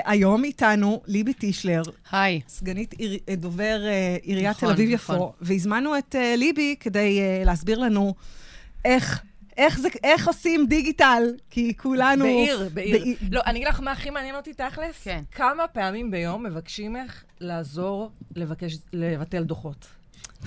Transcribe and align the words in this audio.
היום 0.05 0.45
איתנו 0.45 1.03
ליבי 1.07 1.33
טישלר, 1.33 1.83
היי. 2.11 2.41
סגנית 2.49 2.95
דובר 3.37 3.81
עיריית 4.23 4.57
נכון, 4.57 4.69
תל 4.69 4.75
אביב 4.75 4.95
נכון. 4.95 5.17
יפו, 5.17 5.33
והזמנו 5.41 5.99
את 5.99 6.15
ליבי 6.37 6.77
כדי 6.81 7.21
להסביר 7.45 7.79
לנו 7.79 8.15
איך... 8.85 9.23
איך, 9.57 9.79
זה, 9.79 9.89
איך 10.05 10.29
עושים 10.29 10.67
דיגיטל? 10.67 11.23
כי 11.51 11.77
כולנו... 11.77 12.25
בעיר, 12.25 12.69
בעיר. 12.73 12.99
בעיר. 12.99 13.17
לא, 13.31 13.41
אני 13.47 13.59
אגיד 13.59 13.69
לך 13.69 13.81
מה 13.81 13.93
הכי 13.93 14.11
מעניין 14.11 14.34
אותי 14.34 14.55
תכלס. 14.55 15.03
כן. 15.05 15.23
כמה 15.33 15.69
פעמים 15.69 16.11
ביום 16.11 16.47
מבקשים 16.47 16.93
ממך 16.93 17.23
לעזור 17.41 18.11
לבקש, 18.37 18.77
לבטל 18.93 19.43
דוחות? 19.45 19.87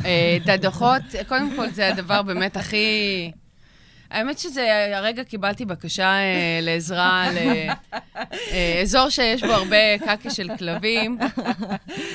אה, 0.06 0.38
את 0.44 0.50
הדוחות, 0.50 1.02
קודם 1.28 1.56
כל 1.56 1.70
זה 1.70 1.88
הדבר 1.88 2.22
באמת 2.22 2.58
הכי... 2.58 3.32
האמת 4.12 4.40
שזה, 4.40 4.96
הרגע 4.98 5.24
קיבלתי 5.24 5.66
בקשה 5.66 6.04
אה, 6.04 6.60
לעזרה 6.62 7.28
לאזור 8.52 9.10
שיש 9.10 9.44
בו 9.44 9.52
הרבה 9.52 9.98
קקי 10.06 10.30
של 10.30 10.50
כלבים, 10.58 11.18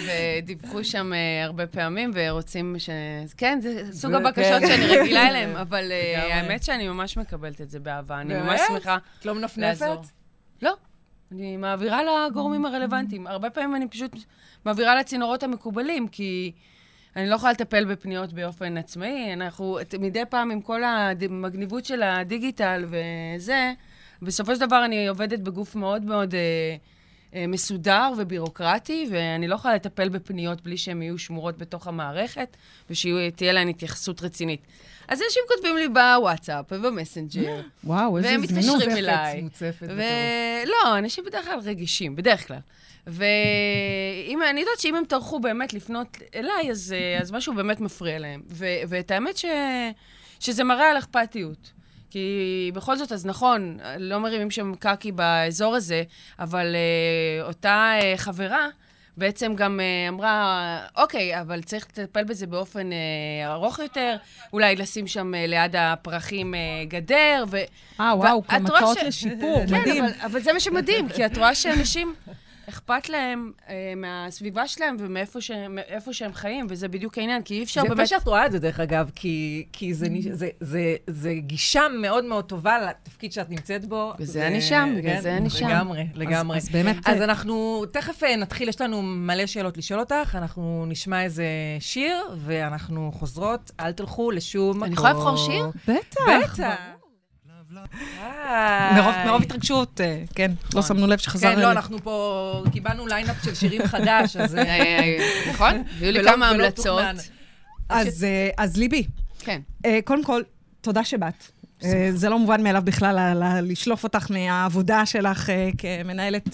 ודיווחו 0.07 0.85
שם 0.85 1.13
אה, 1.13 1.45
הרבה 1.45 1.67
פעמים, 1.67 2.11
ורוצים 2.15 2.77
ש... 2.79 2.91
כן, 3.37 3.59
זה 3.63 3.93
סוג 3.93 4.15
הבקשות 4.15 4.61
כן. 4.61 4.67
שאני 4.67 4.97
רגילה 4.97 5.29
אליהם, 5.29 5.57
אבל 5.69 5.93
אה. 5.93 6.37
האמת 6.37 6.63
שאני 6.63 6.89
ממש 6.89 7.17
מקבלת 7.17 7.61
את 7.61 7.71
זה 7.71 7.81
באהבה. 7.81 8.21
אני 8.21 8.35
ממש 8.35 8.61
באמת? 8.69 8.83
שמחה 8.83 8.99
את 9.21 9.27
לא 9.27 9.35
מנפנפת? 9.35 9.81
לעזור. 9.81 10.05
לא, 10.63 10.75
אני 11.35 11.57
מעבירה 11.57 12.01
לגורמים 12.03 12.67
הרלוונטיים. 12.67 13.27
הרבה 13.27 13.51
פעמים 13.51 13.77
אני 13.77 13.89
פשוט 13.89 14.13
מעבירה 14.65 14.95
לצינורות 14.95 15.43
המקובלים, 15.43 16.09
כי 16.09 16.53
אני 17.17 17.29
לא 17.29 17.35
יכולה 17.35 17.53
לטפל 17.53 17.85
בפניות 17.85 18.33
באופן 18.33 18.77
עצמאי. 18.77 19.33
אנחנו, 19.33 19.79
מדי 20.01 20.23
פעם 20.29 20.51
עם 20.51 20.61
כל 20.61 20.83
המגניבות 20.85 21.85
של 21.85 22.03
הדיגיטל 22.03 22.85
וזה, 22.87 23.73
בסופו 24.23 24.55
של 24.55 24.61
דבר 24.61 24.85
אני 24.85 25.09
עובדת 25.09 25.39
בגוף 25.41 25.77
מאוד 25.77 26.05
מאוד 26.05 26.35
אה, 26.35 26.77
מסודר 27.49 28.13
ובירוקרטי, 28.19 29.07
ואני 29.11 29.49
לא 29.49 29.55
יכולה 29.55 29.75
לטפל 29.75 30.09
בפניות 30.09 30.63
בלי 30.63 30.77
שהן 30.77 31.03
יהיו 31.03 31.19
שמורות 31.19 31.59
בתוך 31.59 31.87
המערכת, 31.87 32.57
ושתהיה 32.91 33.53
להן 33.53 33.69
התייחסות 33.69 34.23
רצינית. 34.23 34.61
אז 35.09 35.23
אנשים 35.23 35.43
כותבים 35.49 35.77
לי 35.77 35.89
בוואטסאפ 35.89 36.67
ובמסנג'ר, 36.71 37.61
וואו, 37.85 38.19
איזה 38.19 38.29
והם 38.29 38.47
זמינות. 38.47 38.77
מתקשרים 38.77 38.97
אליי. 38.97 39.43
מוצפת 39.43 39.83
בטירוף. 39.83 40.01
ולא, 40.65 40.99
אנשים 40.99 41.25
בדרך 41.25 41.45
כלל 41.45 41.59
רגישים, 41.59 42.17
בדרך 42.17 42.47
כלל. 42.47 42.59
ואם, 43.07 44.41
אני 44.51 44.61
יודעת 44.61 44.79
שאם 44.79 44.95
הם 44.95 45.05
טרחו 45.05 45.41
באמת 45.41 45.75
לפנות 45.75 46.19
אליי, 46.35 46.71
אז, 46.71 46.95
אה, 46.97 47.21
אז 47.21 47.33
משהו 47.33 47.55
באמת 47.55 47.81
מפריע 47.81 48.19
להם. 48.19 48.43
ו, 48.51 48.67
ואת 48.89 49.11
האמת 49.11 49.37
ש, 49.37 49.45
שזה 50.41 50.65
מראה 50.65 50.91
על 50.91 50.99
אכפתיות. 50.99 51.73
כי 52.15 52.71
בכל 52.75 52.97
זאת, 52.97 53.13
אז 53.13 53.27
נכון, 53.27 53.79
לא 53.99 54.21
מרימים 54.21 54.51
שם 54.51 54.75
קקי 54.79 55.13
באזור 55.13 55.75
הזה, 55.75 56.03
אבל 56.39 56.75
אה, 56.77 57.47
אותה 57.47 57.93
אה, 58.03 58.13
חברה 58.17 58.69
בעצם 59.17 59.55
גם 59.55 59.81
אה, 59.81 60.09
אמרה, 60.09 60.79
אוקיי, 60.97 61.41
אבל 61.41 61.63
צריך 61.63 61.87
לטפל 61.99 62.25
בזה 62.25 62.47
באופן 62.47 62.91
אה, 62.93 63.53
ארוך 63.53 63.79
יותר, 63.79 64.17
אולי 64.53 64.77
לשים 64.77 65.07
שם 65.07 65.35
אה, 65.35 65.47
ליד 65.47 65.77
הפרחים 65.79 66.55
אה, 66.55 66.59
גדר, 66.89 67.45
ו... 67.51 67.57
אה, 68.01 68.17
וואו, 68.17 68.43
הצעות 68.49 68.99
ש- 68.99 69.03
לשיפור, 69.03 69.63
כן, 69.69 69.81
מדהים. 69.81 70.05
אבל, 70.05 70.13
אבל 70.25 70.41
זה 70.41 70.53
מה 70.53 70.61
שמדהים, 70.61 71.09
כי 71.09 71.27
את 71.27 71.39
רואה 71.39 71.55
שאנשים, 71.55 72.15
אכפת 72.75 73.09
להם 73.09 73.53
אה, 73.69 73.93
מהסביבה 73.97 74.67
שלהם 74.69 74.97
ומאיפה 74.99 75.41
שהם, 75.41 75.79
שהם 76.13 76.33
חיים, 76.33 76.67
וזה 76.69 76.89
בדיוק 76.89 77.19
העניין, 77.19 77.43
כי 77.43 77.55
אי 77.55 77.63
אפשר 77.63 77.81
זה 77.81 77.87
יפה 77.87 77.95
באמת... 77.95 78.09
שאת 78.09 78.27
רואה 78.27 78.47
את 78.47 78.53
זה, 78.53 78.59
דרך 78.59 78.81
אגב, 78.81 79.11
כי, 79.15 79.67
כי 79.73 79.95
זה, 79.95 80.09
ניש- 80.09 80.29
זה, 80.31 80.49
זה, 80.61 80.97
זה 81.07 81.35
גישה 81.35 81.83
מאוד 82.01 82.25
מאוד 82.25 82.45
טובה 82.45 82.79
לתפקיד 82.79 83.33
שאת 83.33 83.51
נמצאת 83.51 83.85
בו. 83.85 84.13
בגלל 84.15 84.27
זה 84.27 84.47
אני 84.47 84.61
שם, 84.63 84.95
בגלל 84.99 85.15
כן, 85.15 85.21
זה 85.21 85.37
אני 85.37 85.51
שם. 85.51 85.67
לגמרי, 85.69 86.07
לגמרי. 86.15 86.57
אז 86.57 86.69
באמת, 86.69 86.97
אז 87.05 87.21
אנחנו 87.23 87.85
תכף 87.93 88.23
אה, 88.25 88.37
נתחיל, 88.37 88.69
יש 88.69 88.81
לנו 88.81 89.03
מלא 89.03 89.47
שאלות 89.47 89.77
לשאול 89.79 90.01
אותך, 90.01 90.35
אנחנו 90.39 90.85
נשמע 90.89 91.23
איזה 91.23 91.45
שיר, 91.81 92.17
ואנחנו 92.39 93.13
חוזרות, 93.15 93.71
אל 93.81 93.93
תלכו 93.93 94.31
לשום 94.31 94.71
מקום. 94.71 94.85
אני 94.85 94.93
יכולה 94.93 95.11
לבחור 95.13 95.37
שיר? 95.37 95.67
בטח. 95.89 96.21
בטח. 96.45 96.75
אה, 98.21 98.93
מרוב, 98.95 99.15
מרוב 99.27 99.43
התרגשות, 99.43 100.01
אה, 100.01 100.23
כן, 100.35 100.51
לא 100.75 100.83
שמנו 100.83 101.07
לב 101.07 101.19
שחזר... 101.19 101.55
כן, 101.55 101.61
לא. 101.61 101.71
אנחנו 101.71 101.99
פה 102.03 102.65
קיבלנו 102.73 103.07
lineup 103.07 103.45
של 103.45 103.55
שירים 103.55 103.87
חדש, 103.87 104.37
אז... 104.37 104.55
אה, 104.55 104.63
אה, 104.63 105.17
נכון? 105.51 105.83
היו 106.01 106.13
לי 106.13 106.25
כמה 106.25 106.51
המלצות. 106.51 107.05
אז, 107.89 108.27
אז 108.57 108.77
ליבי, 108.77 109.07
כן. 109.39 109.61
קודם 110.05 110.25
כל, 110.25 110.43
תודה 110.81 111.05
שבאת. 111.05 111.51
זה 112.15 112.29
לא 112.29 112.39
מובן 112.39 112.63
מאליו 112.63 112.83
בכלל 112.85 113.43
לשלוף 113.63 114.05
אותך 114.05 114.31
מהעבודה 114.31 115.07
שלך 115.07 115.53
כמנהלת, 115.79 116.49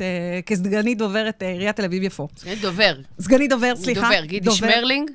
כסגנית 0.46 0.98
דוברת 0.98 1.42
עיריית 1.42 1.76
תל 1.76 1.84
אביב-יפו. 1.84 2.28
סגנית 2.36 2.60
דובר. 2.60 2.96
סגנית 3.20 3.50
דובר, 3.50 3.76
סליחה. 3.76 4.00
דובר, 4.00 4.24
גידי 4.24 4.50
שמרלינג. 4.50 5.10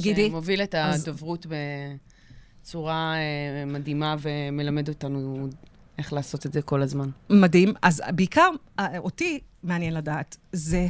גידי. 0.00 0.28
שמוביל 0.28 0.62
את 0.62 0.74
הדוברות 0.78 1.46
בצורה 2.66 3.14
אה, 3.14 3.64
מדהימה 3.66 4.16
ומלמד 4.18 4.88
אותנו 4.88 5.48
איך 5.98 6.12
לעשות 6.12 6.46
את 6.46 6.52
זה 6.52 6.62
כל 6.62 6.82
הזמן. 6.82 7.08
מדהים. 7.30 7.74
אז 7.82 8.02
בעיקר, 8.14 8.48
אה, 8.78 8.98
אותי 8.98 9.40
מעניין 9.62 9.94
לדעת, 9.94 10.36
זה 10.52 10.86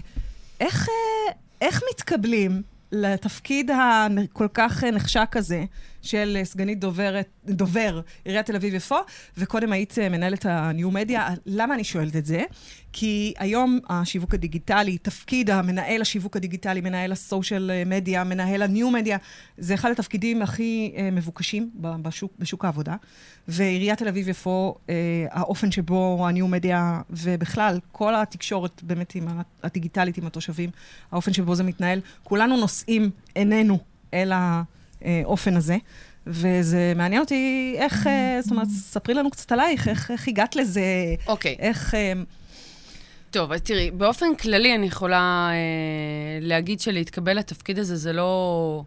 איך, 0.61 0.89
אה, 0.89 1.35
איך 1.61 1.83
מתקבלים 1.91 2.63
לתפקיד 2.93 3.71
הכל 3.71 4.49
כך 4.55 4.85
נחשק 4.85 5.37
הזה 5.37 5.65
של 6.07 6.37
אה, 6.41 6.45
סגנית 6.45 6.81
דוברת, 6.81 7.29
דובר 7.45 8.01
עיריית 8.25 8.47
תל 8.47 8.57
אביב-יפו, 8.57 8.97
וקודם 9.37 9.73
היית 9.73 9.99
אה, 9.99 10.09
מנהלת 10.09 10.47
הניו-מדיה. 10.47 11.29
למה 11.47 11.75
אני 11.75 11.85
שואלת 11.85 12.17
את 12.17 12.27
זה? 12.27 12.45
כי 12.93 13.35
היום 13.39 13.79
השיווק 13.89 14.35
הדיגיטלי, 14.35 14.99
תפקיד 14.99 15.51
המנהל 15.51 16.03
השיווק 16.03 16.37
הדיגיטלי, 16.37 16.81
מנהל 16.81 17.13
הסושיאל 17.13 17.71
מדיה, 17.87 18.25
מנהל 18.25 18.63
הניו-מדיה, 18.63 19.19
זה 19.59 19.75
אחד 19.75 19.91
התפקידים 19.91 20.43
הכי 20.43 20.93
אה, 20.97 21.11
מבוקשים 21.11 21.71
בשוק, 21.81 22.33
בשוק 22.39 22.65
העבודה. 22.65 22.97
ועיריית 23.49 23.99
תל 23.99 24.09
אביב-יפו, 24.09 24.75
אה, 24.89 24.95
האופן 25.31 25.71
שבו 25.71 26.27
הניו-מדיה, 26.29 27.01
ובכלל, 27.11 27.79
כל 27.93 28.15
התקשורת 28.15 28.83
באמת 28.83 29.15
עם 29.15 29.29
הדיגיטלית 29.63 30.19
עם 30.19 30.27
התושבים, 30.27 30.71
האופן 31.13 31.33
שבו 31.33 31.55
זה 31.55 31.63
מתנהל, 31.63 32.01
כולנו 32.25 32.57
נושאים 32.57 33.11
עינינו 33.35 33.79
אל 34.15 34.33
האופן 35.03 35.57
הזה. 35.57 35.77
וזה 36.27 36.93
מעניין 36.97 37.21
אותי 37.21 37.75
איך, 37.79 38.07
אה, 38.07 38.39
זאת 38.43 38.51
אומרת, 38.51 38.69
ספרי 38.69 39.15
לנו 39.15 39.31
קצת 39.31 39.53
עלייך, 39.53 39.89
איך, 39.89 40.11
איך 40.11 40.29
הגעת 40.29 40.57
לזה, 40.57 40.83
אוקיי. 41.27 41.57
Okay. 41.59 41.63
איך... 41.63 41.95
אה, 41.95 42.13
טוב, 43.31 43.53
אז 43.53 43.61
תראי, 43.61 43.91
באופן 43.91 44.27
כללי 44.41 44.75
אני 44.75 44.87
יכולה 44.87 45.49
אה, 45.53 46.39
להגיד 46.41 46.81
שלהתקבל 46.81 47.39
לתפקיד 47.39 47.79
הזה 47.79 47.97
זה 47.97 48.13
לא... 48.13 48.83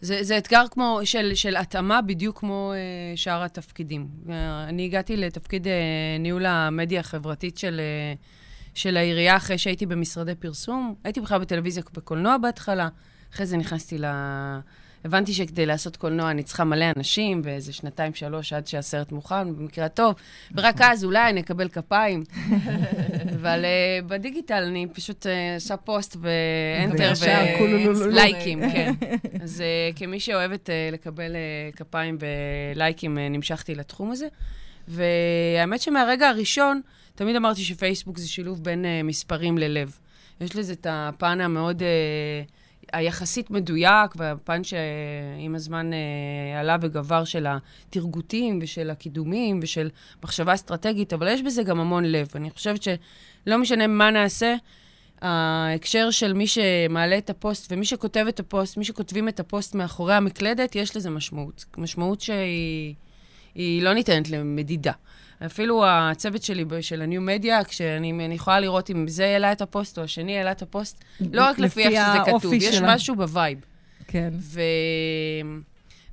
זה, 0.00 0.22
זה 0.22 0.38
אתגר 0.38 0.64
כמו, 0.70 1.00
של, 1.04 1.34
של 1.34 1.56
התאמה 1.56 2.02
בדיוק 2.02 2.38
כמו 2.38 2.72
אה, 2.74 3.16
שאר 3.16 3.42
התפקידים. 3.42 4.08
אה, 4.28 4.64
אני 4.68 4.84
הגעתי 4.84 5.16
לתפקיד 5.16 5.66
אה, 5.66 5.72
ניהול 6.20 6.46
המדיה 6.46 7.00
החברתית 7.00 7.58
של, 7.58 7.80
אה, 7.80 8.14
של 8.74 8.96
העירייה 8.96 9.36
אחרי 9.36 9.58
שהייתי 9.58 9.86
במשרדי 9.86 10.34
פרסום. 10.34 10.94
הייתי 11.04 11.20
בכלל 11.20 11.38
בטלוויזיה 11.38 11.82
בקולנוע 11.92 12.36
בהתחלה, 12.38 12.88
אחרי 13.34 13.46
זה 13.46 13.56
נכנסתי 13.56 13.98
ל... 13.98 14.04
הבנתי 15.04 15.32
שכדי 15.32 15.66
לעשות 15.66 15.96
קולנוע 15.96 16.30
אני 16.30 16.42
צריכה 16.42 16.64
מלא 16.64 16.84
אנשים, 16.96 17.40
ואיזה 17.44 17.72
שנתיים, 17.72 18.14
שלוש, 18.14 18.52
עד 18.52 18.66
שהסרט 18.66 19.12
מוכן, 19.12 19.56
במקרה 19.56 19.84
הטוב, 19.84 20.14
ורק 20.56 20.80
אז 20.92 21.04
אולי 21.04 21.30
אני 21.30 21.40
אקבל 21.40 21.68
כפיים. 21.68 22.24
אבל 23.40 23.64
uh, 23.64 24.08
בדיגיטל 24.08 24.62
אני 24.66 24.86
פשוט 24.92 25.26
uh, 25.26 25.28
עושה 25.54 25.76
פוסט 25.76 26.16
ואנטר 26.20 27.12
ולייקים, 27.96 28.70
כן. 28.72 28.92
אז 29.42 29.62
uh, 29.92 29.96
כמי 29.98 30.20
שאוהבת 30.20 30.68
uh, 30.68 30.94
לקבל 30.94 31.32
uh, 31.32 31.76
כפיים 31.76 32.18
ולייקים, 32.20 33.16
uh, 33.16 33.20
נמשכתי 33.20 33.74
לתחום 33.74 34.10
הזה. 34.10 34.28
והאמת 34.88 35.80
שמהרגע 35.80 36.28
הראשון, 36.28 36.80
תמיד 37.14 37.36
אמרתי 37.36 37.62
שפייסבוק 37.62 38.18
זה 38.18 38.28
שילוב 38.28 38.64
בין 38.64 38.84
uh, 38.84 39.06
מספרים 39.06 39.58
ללב. 39.58 39.98
יש 40.40 40.56
לזה 40.56 40.72
את 40.72 40.86
הפן 40.90 41.40
המאוד... 41.40 41.82
Uh, 41.82 42.59
היחסית 42.92 43.50
מדויק, 43.50 44.14
והפן 44.16 44.64
שעם 44.64 45.54
הזמן 45.54 45.90
אה, 45.92 46.60
עלה 46.60 46.76
וגבר 46.80 47.24
של 47.24 47.46
התרגותים 47.48 48.58
ושל 48.62 48.90
הקידומים 48.90 49.60
ושל 49.62 49.90
מחשבה 50.24 50.54
אסטרטגית, 50.54 51.12
אבל 51.12 51.28
יש 51.28 51.42
בזה 51.42 51.62
גם 51.62 51.80
המון 51.80 52.04
לב. 52.04 52.28
אני 52.34 52.50
חושבת 52.50 52.82
שלא 52.82 53.58
משנה 53.58 53.86
מה 53.86 54.10
נעשה, 54.10 54.54
ההקשר 55.20 56.10
של 56.10 56.32
מי 56.32 56.46
שמעלה 56.46 57.18
את 57.18 57.30
הפוסט 57.30 57.72
ומי 57.72 57.84
שכותב 57.84 58.24
את 58.28 58.40
הפוסט, 58.40 58.76
מי 58.76 58.84
שכותבים 58.84 59.28
את 59.28 59.40
הפוסט 59.40 59.74
מאחורי 59.74 60.14
המקלדת, 60.14 60.76
יש 60.76 60.96
לזה 60.96 61.10
משמעות. 61.10 61.64
משמעות 61.78 62.20
שהיא 62.20 62.94
לא 63.56 63.94
ניתנת 63.94 64.30
למדידה. 64.30 64.92
אפילו 65.46 65.84
הצוות 65.86 66.42
שלי 66.42 66.64
של 66.80 67.02
ה 67.02 67.06
new 67.06 67.20
media, 67.20 67.64
כשאני 67.64 68.28
יכולה 68.34 68.60
לראות 68.60 68.90
אם 68.90 69.08
זה 69.08 69.24
העלה 69.24 69.52
את 69.52 69.60
הפוסט 69.60 69.98
או 69.98 70.02
השני 70.02 70.36
העלה 70.36 70.52
את 70.52 70.62
הפוסט, 70.62 71.04
לא 71.32 71.42
רק 71.42 71.58
לפי 71.58 71.82
איך 71.82 71.90
שזה 71.90 72.38
כתוב, 72.38 72.52
יש 72.52 72.76
שלה. 72.76 72.94
משהו 72.94 73.16
ב 73.16 73.23
vibe. 73.23 73.58
כן. 74.06 74.30
ו... 74.32 74.60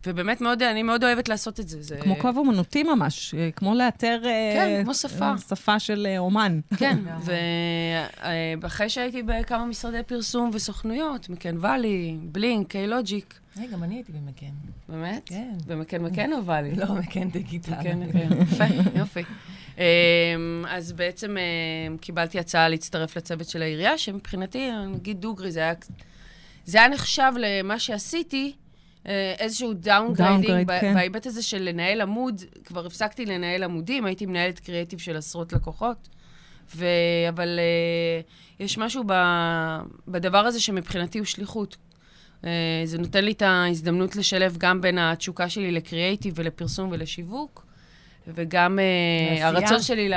ובאמת 0.07 0.41
מאוד, 0.41 0.63
אני 0.63 0.83
מאוד 0.83 1.03
אוהבת 1.03 1.29
לעשות 1.29 1.59
את 1.59 1.67
זה. 1.67 1.81
זה... 1.81 1.97
כמו 2.01 2.15
קו 2.15 2.29
אומנותי 2.35 2.83
ממש, 2.83 3.35
אה, 3.37 3.49
כמו 3.55 3.75
לאתר... 3.75 4.21
אה, 4.25 4.51
כן, 4.55 4.83
כמו 4.83 4.93
שפה. 4.93 5.33
שפה 5.49 5.79
של 5.79 6.07
אה, 6.09 6.17
אומן. 6.17 6.59
כן, 6.77 6.97
ואחרי 8.61 8.89
שהייתי 8.89 9.23
בכמה 9.23 9.65
משרדי 9.65 10.03
פרסום 10.03 10.49
וסוכנויות, 10.53 11.29
McCann 11.29 11.57
Valley, 11.59 12.17
Blink, 12.21 12.67
K-Logic. 12.67 13.39
היי, 13.55 13.67
גם 13.67 13.83
אני 13.83 13.95
הייתי 13.95 14.11
ב 14.11 14.15
McCann. 14.16 14.45
באמת? 14.89 15.21
כן. 15.25 15.53
ב 15.67 15.72
McCann 15.72 16.03
McCann 16.03 16.33
או 16.33 16.45
Valley? 16.45 16.75
לא, 16.75 16.95
McCann 16.95 17.29
Digital. 17.29 17.71
McCann, 17.71 17.99
McCann. 17.99 18.41
יפה, 18.41 18.63
יופי. 18.95 19.23
אמ, 19.77 19.83
אז 20.69 20.91
בעצם 20.91 21.35
קיבלתי 22.01 22.39
הצעה 22.39 22.69
להצטרף 22.69 23.17
לצוות 23.17 23.47
של 23.47 23.61
העירייה, 23.61 23.97
שמבחינתי, 23.97 24.69
נגיד 24.87 25.21
דוגרי, 25.21 25.51
זה 25.51 25.59
היה... 25.59 25.73
זה 26.67 26.77
היה 26.77 26.87
נחשב 26.87 27.31
למה 27.37 27.79
שעשיתי, 27.79 28.53
אה, 28.53 28.66
איזשהו 29.39 29.73
downgrading, 29.73 30.71
כן. 30.81 30.93
בהיבט 30.93 31.25
הזה 31.25 31.43
של 31.43 31.61
לנהל 31.61 32.01
עמוד, 32.01 32.41
כבר 32.63 32.85
הפסקתי 32.85 33.25
לנהל 33.25 33.63
עמודים, 33.63 34.05
הייתי 34.05 34.25
מנהלת 34.25 34.59
קריאיטיב 34.59 34.99
של 34.99 35.17
עשרות 35.17 35.53
לקוחות, 35.53 36.07
ו... 36.75 36.85
אבל 37.29 37.59
uh, 37.59 38.63
יש 38.63 38.77
משהו 38.77 39.03
ב... 39.07 39.13
בדבר 40.07 40.37
הזה 40.37 40.59
שמבחינתי 40.59 41.17
הוא 41.17 41.25
שליחות. 41.25 41.77
Uh, 42.41 42.45
זה 42.85 42.97
נותן 42.97 43.25
לי 43.25 43.31
את 43.31 43.41
ההזדמנות 43.41 44.15
לשלב 44.15 44.57
גם 44.57 44.81
בין 44.81 44.97
התשוקה 44.97 45.49
שלי 45.49 45.71
לקריאיטיב 45.71 46.33
ולפרסום 46.37 46.89
ולשיווק, 46.91 47.65
וגם 48.27 48.79
uh, 49.39 49.43
הרצון 49.43 49.81
שלי 49.81 50.09
ל... 50.09 50.13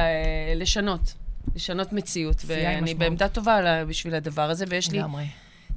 לשנות, 0.56 1.14
לשנות 1.54 1.92
מציאות. 1.92 2.42
ואני 2.46 2.94
בעמדה 2.94 3.28
טובה 3.28 3.84
בשביל 3.84 4.14
הדבר 4.14 4.50
הזה, 4.50 4.64
ויש 4.68 4.90
לי... 4.90 5.00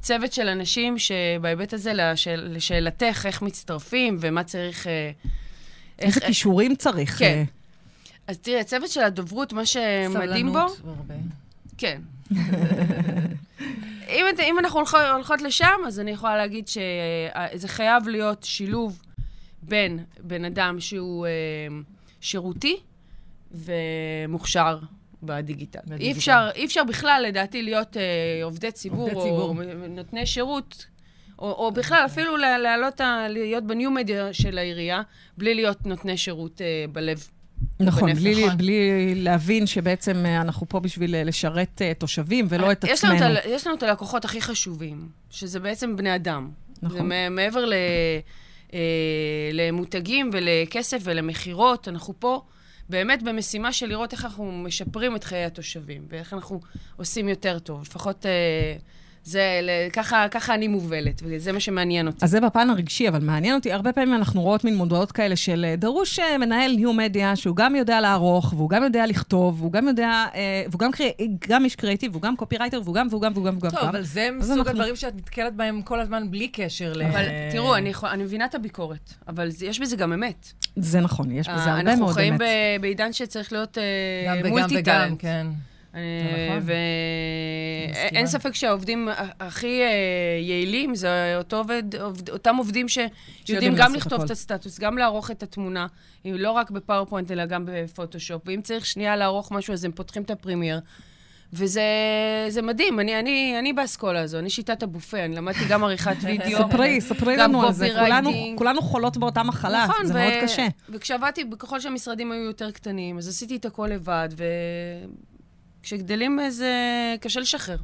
צוות 0.03 0.33
של 0.33 0.47
אנשים 0.47 0.95
שבהיבט 0.99 1.73
הזה, 1.73 1.93
לשאל, 1.93 2.47
לשאלתך, 2.55 3.25
איך 3.25 3.41
מצטרפים 3.41 4.17
ומה 4.19 4.43
צריך... 4.43 4.87
אה, 4.87 5.11
איזה 5.99 6.19
איך, 6.19 6.27
כישורים 6.27 6.75
צריך. 6.75 7.19
כן. 7.19 7.25
אה. 7.25 7.43
אז 8.27 8.37
תראי, 8.37 8.59
הצוות 8.59 8.89
של 8.89 9.01
הדוברות, 9.01 9.53
מה 9.53 9.65
שמדהים 9.65 10.53
בו... 10.53 10.69
סבלנות 10.69 10.81
והרבה. 10.85 11.13
כן. 11.77 12.01
אם, 14.09 14.25
אם 14.43 14.59
אנחנו 14.59 14.79
הולכות, 14.79 15.01
הולכות 15.13 15.41
לשם, 15.41 15.75
אז 15.87 15.99
אני 15.99 16.11
יכולה 16.11 16.37
להגיד 16.37 16.67
שזה 16.67 17.67
חייב 17.67 18.07
להיות 18.07 18.43
שילוב 18.43 19.01
בין 19.61 19.99
בן 20.19 20.45
אדם 20.45 20.79
שהוא 20.79 21.25
אה, 21.25 21.31
שירותי 22.21 22.77
ומוכשר 23.51 24.79
בדיגיטל. 25.23 25.79
בדיגיטל. 25.85 26.05
אי 26.05 26.11
אפשר, 26.11 26.49
אי 26.55 26.65
אפשר 26.65 26.83
בכלל, 26.83 27.25
לדעתי, 27.27 27.63
להיות 27.63 27.97
אה, 27.97 28.43
עובדי 28.43 28.71
ציבור, 28.71 29.09
עובדי 29.09 29.21
ציבור, 29.21 29.49
או 29.49 29.53
נותני 29.89 30.25
שירות, 30.25 30.85
או, 31.39 31.51
או 31.51 31.71
בכלל, 31.71 32.03
אפילו 32.05 32.37
לעלות, 32.37 33.01
להיות 33.29 33.63
בניו-מדיה 33.63 34.33
של 34.33 34.57
העירייה, 34.57 35.01
בלי 35.37 35.55
להיות 35.55 35.85
נותני 35.85 36.17
שירות 36.17 36.61
אה, 36.61 36.85
בלב. 36.91 37.27
נכון, 37.79 38.13
בלי, 38.13 38.45
נכון. 38.45 38.57
בלי 38.57 39.13
להבין 39.15 39.67
שבעצם 39.67 40.25
אה, 40.25 40.41
אנחנו 40.41 40.69
פה 40.69 40.79
בשביל 40.79 41.15
אה, 41.15 41.23
לשרת 41.23 41.81
uh, 41.81 41.99
תושבים 41.99 42.45
ולא 42.49 42.71
את 42.71 42.83
יש 42.83 43.03
עצמנו. 43.03 43.21
לנו 43.21 43.37
את, 43.37 43.43
יש 43.45 43.67
לנו 43.67 43.75
את 43.75 43.83
הלקוחות 43.83 44.25
הכי 44.25 44.41
חשובים, 44.41 45.09
שזה 45.29 45.59
בעצם 45.59 45.95
בני 45.95 46.15
אדם. 46.15 46.49
נכון. 46.81 46.97
זה 46.97 47.29
מעבר 47.29 47.65
ל, 47.65 47.73
אה, 48.73 48.79
למותגים 49.53 50.29
ולכסף 50.33 50.97
ולמכירות, 51.03 51.87
אנחנו 51.87 52.13
פה 52.19 52.41
באמת 52.93 53.23
במשימה 53.23 53.73
של 53.73 53.85
לראות 53.85 54.13
איך 54.13 54.25
אנחנו 54.25 54.51
משפרים 54.51 55.15
את 55.15 55.23
חיי 55.23 55.43
התושבים, 55.45 56.05
ואיך 56.09 56.33
אנחנו 56.33 56.59
עושים 56.97 57.29
יותר 57.29 57.59
טוב. 57.59 57.81
לפחות... 57.81 58.25
אה, 58.25 58.77
זה, 59.23 59.41
ככה, 59.93 60.25
ככה 60.31 60.53
אני 60.53 60.67
מובלת, 60.67 61.21
וזה 61.25 61.51
מה 61.51 61.59
שמעניין 61.59 62.07
אותי. 62.07 62.25
אז 62.25 62.31
זה 62.31 62.41
בפן 62.41 62.69
הרגשי, 62.69 63.07
אבל 63.07 63.19
מעניין 63.19 63.55
אותי, 63.55 63.71
הרבה 63.71 63.93
פעמים 63.93 64.13
אנחנו 64.15 64.41
רואות 64.41 64.63
מין 64.63 64.75
מודעות 64.75 65.11
כאלה 65.11 65.35
של 65.35 65.65
אה, 65.67 65.75
דרוש 65.75 66.19
אה, 66.19 66.37
מנהל 66.37 66.71
ניו-מדיה, 66.75 67.35
שהוא 67.35 67.55
גם 67.55 67.75
יודע 67.75 68.01
לערוך, 68.01 68.53
והוא 68.57 68.69
גם 68.69 68.83
יודע 68.83 69.07
לכתוב, 69.07 69.61
והוא 69.61 69.71
גם 69.71 69.87
יודע, 69.87 70.25
אה, 70.35 70.63
והוא 70.67 70.79
גם, 70.79 70.91
קרי, 70.91 71.11
גם 71.47 71.65
איש 71.65 71.75
קריאיטיב, 71.75 72.11
והוא 72.11 72.21
גם 72.21 72.35
קופירייטר, 72.35 72.81
והוא 72.83 72.95
גם, 72.95 73.07
והוא 73.09 73.21
גם, 73.21 73.31
והוא 73.33 73.45
גם, 73.45 73.57
והוא 73.59 73.71
גם. 73.71 73.79
טוב, 73.79 73.89
אבל 73.89 74.01
זה 74.01 74.29
מסוג 74.31 74.57
אנחנו... 74.57 74.71
הדברים 74.71 74.95
שאת 74.95 75.15
נתקלת 75.15 75.55
בהם 75.55 75.81
כל 75.81 75.99
הזמן 75.99 76.31
בלי 76.31 76.47
קשר 76.47 76.93
ל... 76.95 77.01
אבל 77.03 77.25
תראו, 77.51 77.75
אני, 77.75 77.93
אני 78.03 78.23
מבינה 78.23 78.45
את 78.45 78.55
הביקורת, 78.55 79.13
אבל 79.27 79.49
זה, 79.49 79.65
יש 79.65 79.79
בזה 79.79 79.95
גם 79.95 80.13
אמת. 80.13 80.53
זה 80.75 80.99
נכון, 80.99 81.31
יש 81.31 81.49
בזה 81.49 81.71
הרבה 81.71 81.71
מאוד 81.71 81.79
אמת. 81.79 81.87
אנחנו 81.89 82.07
חיים 82.07 82.37
בעידן 82.81 83.13
שצריך 83.13 83.51
להיות 83.51 83.77
multi-talent. 84.49 85.23
נכון. 85.93 86.59
ואין 88.11 88.27
ספק 88.27 88.55
שהעובדים 88.55 89.09
הכי 89.39 89.81
אה, 89.81 89.89
יעילים 90.41 90.95
זה 90.95 91.33
אותו 91.37 91.57
עובד, 91.57 91.83
אותם 92.31 92.55
עובדים 92.55 92.85
שיודעים 92.89 93.75
גם 93.75 93.93
לכתוב 93.95 94.21
את 94.21 94.31
הסטטוס, 94.31 94.79
גם 94.79 94.97
לערוך 94.97 95.31
את 95.31 95.43
התמונה, 95.43 95.87
לא 96.25 96.51
רק 96.51 96.71
ב 96.71 96.76
PowerPoint, 96.76 97.31
אלא 97.31 97.45
גם 97.45 97.65
בפוטושופ. 97.67 98.41
ואם 98.45 98.61
צריך 98.61 98.85
שנייה 98.85 99.15
לערוך 99.15 99.51
משהו, 99.51 99.73
אז 99.73 99.85
הם 99.85 99.91
פותחים 99.91 100.23
את 100.23 100.31
ה 100.31 100.36
Premiere. 100.36 100.79
וזה 101.53 102.61
מדהים, 102.63 102.99
אני, 102.99 103.19
אני, 103.19 103.55
אני 103.59 103.73
באסכולה 103.73 104.21
הזו, 104.21 104.39
אני 104.39 104.49
שיטת 104.49 104.83
הבופה, 104.83 105.25
אני 105.25 105.35
למדתי 105.35 105.59
גם 105.69 105.83
עריכת 105.83 106.15
וידאו. 106.23 106.69
ספרי, 106.69 107.01
ספרי 107.01 107.37
לנו 107.37 107.63
על 107.63 107.73
זה, 107.73 107.89
כולנו, 107.99 108.31
כולנו 108.55 108.81
חולות 108.81 109.17
באותה 109.17 109.43
מחלה, 109.43 109.85
נכון, 109.89 110.05
זה 110.05 110.13
ו... 110.13 110.17
מאוד 110.17 110.33
קשה. 110.43 110.67
וכשעבדתי, 110.89 111.43
ככל 111.59 111.79
שהמשרדים 111.79 112.31
היו 112.31 112.41
יותר 112.41 112.71
קטנים, 112.71 113.17
אז 113.17 113.27
עשיתי 113.27 113.55
את 113.55 113.65
הכל 113.65 113.87
לבד, 113.87 114.29
ו... 114.37 114.43
כשגדלים 115.83 116.39
זה 116.49 116.71
קשה 117.21 117.39
לשחרר. 117.39 117.77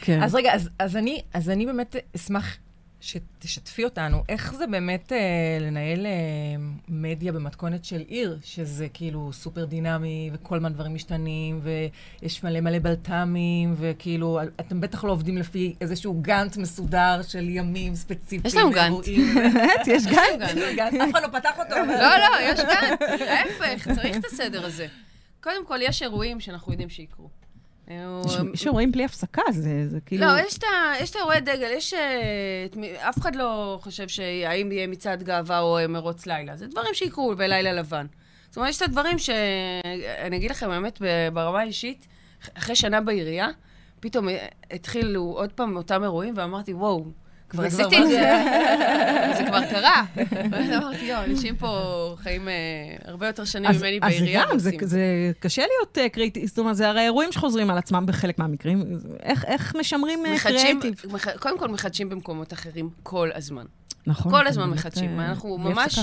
כן. 0.00 0.22
אז 0.22 0.34
רגע, 0.34 0.54
אז, 0.54 0.68
אז, 0.78 0.96
אני, 0.96 1.22
אז 1.34 1.50
אני 1.50 1.66
באמת 1.66 1.96
אשמח 2.16 2.56
שתשתפי 3.00 3.84
אותנו, 3.84 4.22
איך 4.28 4.54
זה 4.54 4.66
באמת 4.66 5.12
אה, 5.12 5.18
לנהל 5.60 6.06
אה, 6.06 6.12
מדיה 6.88 7.32
במתכונת 7.32 7.84
של 7.84 8.02
עיר, 8.08 8.38
שזה 8.44 8.86
כאילו 8.94 9.30
סופר 9.32 9.64
דינמי, 9.64 10.30
וכל 10.32 10.56
הזמן 10.56 10.72
דברים 10.72 10.94
משתנים, 10.94 11.60
ויש 11.62 12.44
מלא 12.44 12.60
מלא 12.60 12.78
בלת"מים, 12.78 13.74
וכאילו, 13.78 14.40
אתם 14.60 14.80
בטח 14.80 15.04
לא 15.04 15.12
עובדים 15.12 15.38
לפי 15.38 15.74
איזשהו 15.80 16.14
גאנט 16.22 16.56
מסודר 16.56 17.20
של 17.28 17.48
ימים 17.48 17.94
ספציפיים. 17.94 18.42
יש 18.44 18.54
לנו 18.54 18.70
גאנט. 18.70 19.06
באמת, 19.34 19.86
יש 19.86 20.06
גן? 20.06 20.42
אף 20.42 21.10
אחד 21.12 21.22
לא 21.22 21.38
פתח 21.38 21.58
אותו. 21.58 21.74
לא, 21.76 22.18
לא, 22.18 22.40
יש 22.42 22.60
גאנט. 22.60 23.00
להפך, 23.20 23.88
צריך 23.94 24.16
את 24.16 24.24
הסדר 24.24 24.66
הזה. 24.66 24.86
קודם 25.40 25.66
כל, 25.66 25.78
יש 25.82 26.02
אירועים 26.02 26.40
שאנחנו 26.40 26.72
יודעים 26.72 26.88
שיקרו. 26.88 27.28
אה, 27.90 28.20
יש 28.54 28.66
אירועים 28.66 28.92
בלי 28.92 29.04
הפסקה, 29.04 29.42
זה 29.50 29.88
זה 29.88 30.00
כאילו... 30.00 30.26
לא, 30.26 30.40
יש 31.00 31.10
את 31.10 31.16
האירועי 31.16 31.40
דגל, 31.40 31.70
יש... 31.72 31.94
אה, 31.94 33.08
אף 33.08 33.18
אחד 33.18 33.36
לא 33.36 33.78
חושב 33.82 34.08
שהאם 34.08 34.72
יהיה 34.72 34.86
מצעד 34.86 35.22
גאווה 35.22 35.60
או 35.60 35.78
אה, 35.78 35.86
מרוץ 35.86 36.26
לילה. 36.26 36.56
זה 36.56 36.66
דברים 36.66 36.94
שיקרו 36.94 37.34
בלילה 37.36 37.72
לבן. 37.72 38.06
זאת 38.48 38.56
אומרת, 38.56 38.70
יש 38.70 38.76
את 38.76 38.82
הדברים 38.82 39.18
ש... 39.18 39.30
אני 40.24 40.36
אגיד 40.36 40.50
לכם, 40.50 40.70
האמת, 40.70 41.02
ברמה 41.32 41.60
האישית, 41.60 42.06
אחרי 42.54 42.76
שנה 42.76 43.00
בעירייה, 43.00 43.48
פתאום 44.00 44.28
התחילו 44.70 45.22
עוד 45.22 45.52
פעם 45.52 45.76
אותם 45.76 46.02
אירועים, 46.02 46.34
ואמרתי, 46.36 46.72
וואו, 46.72 47.04
כבר 47.50 47.64
עשיתי 47.64 47.82
את 47.82 47.90
משהו." 47.92 48.08
זה, 48.10 48.42
זה 49.38 49.44
כבר 49.46 49.60
קרה. 49.70 50.02
ואז 50.52 50.70
אמרתי, 50.70 51.04
יואו, 51.04 51.24
אנשים 51.24 51.56
פה 51.56 51.68
חיים 52.18 52.48
אה, 52.48 52.54
הרבה 53.04 53.26
יותר 53.26 53.44
שנים 53.44 53.70
אז, 53.70 53.82
ממני 53.82 53.98
אז 54.02 54.12
בעירייה. 54.12 54.44
גם, 54.50 54.58
זה, 54.58 54.70
קשה 55.40 55.62
להיות 55.62 55.98
uh, 55.98 56.14
קריטי, 56.14 56.46
זאת 56.46 56.58
אומרת, 56.58 56.76
זה 56.76 56.88
הרי 56.88 57.00
אירועים 57.00 57.32
שחוזרים 57.32 57.70
על 57.70 57.78
עצמם 57.78 58.04
בחלק 58.06 58.38
מהמקרים. 58.38 58.98
איך, 59.22 59.76
משמרים 59.78 60.18
קריאייטיב? 60.42 60.94
מח- 61.10 61.36
קודם 61.36 61.58
כל 61.58 61.68
מחדשים 61.68 62.08
במקומות 62.08 62.52
אחרים 62.52 62.90
כל 63.02 63.30
הזמן. 63.34 63.64
נכון. 64.06 64.32
כל 64.32 64.40
אתם 64.40 64.48
הזמן 64.48 64.70
מחדשים. 64.70 65.20
אה, 65.20 65.26
אנחנו 65.28 65.58
ממש. 65.58 65.98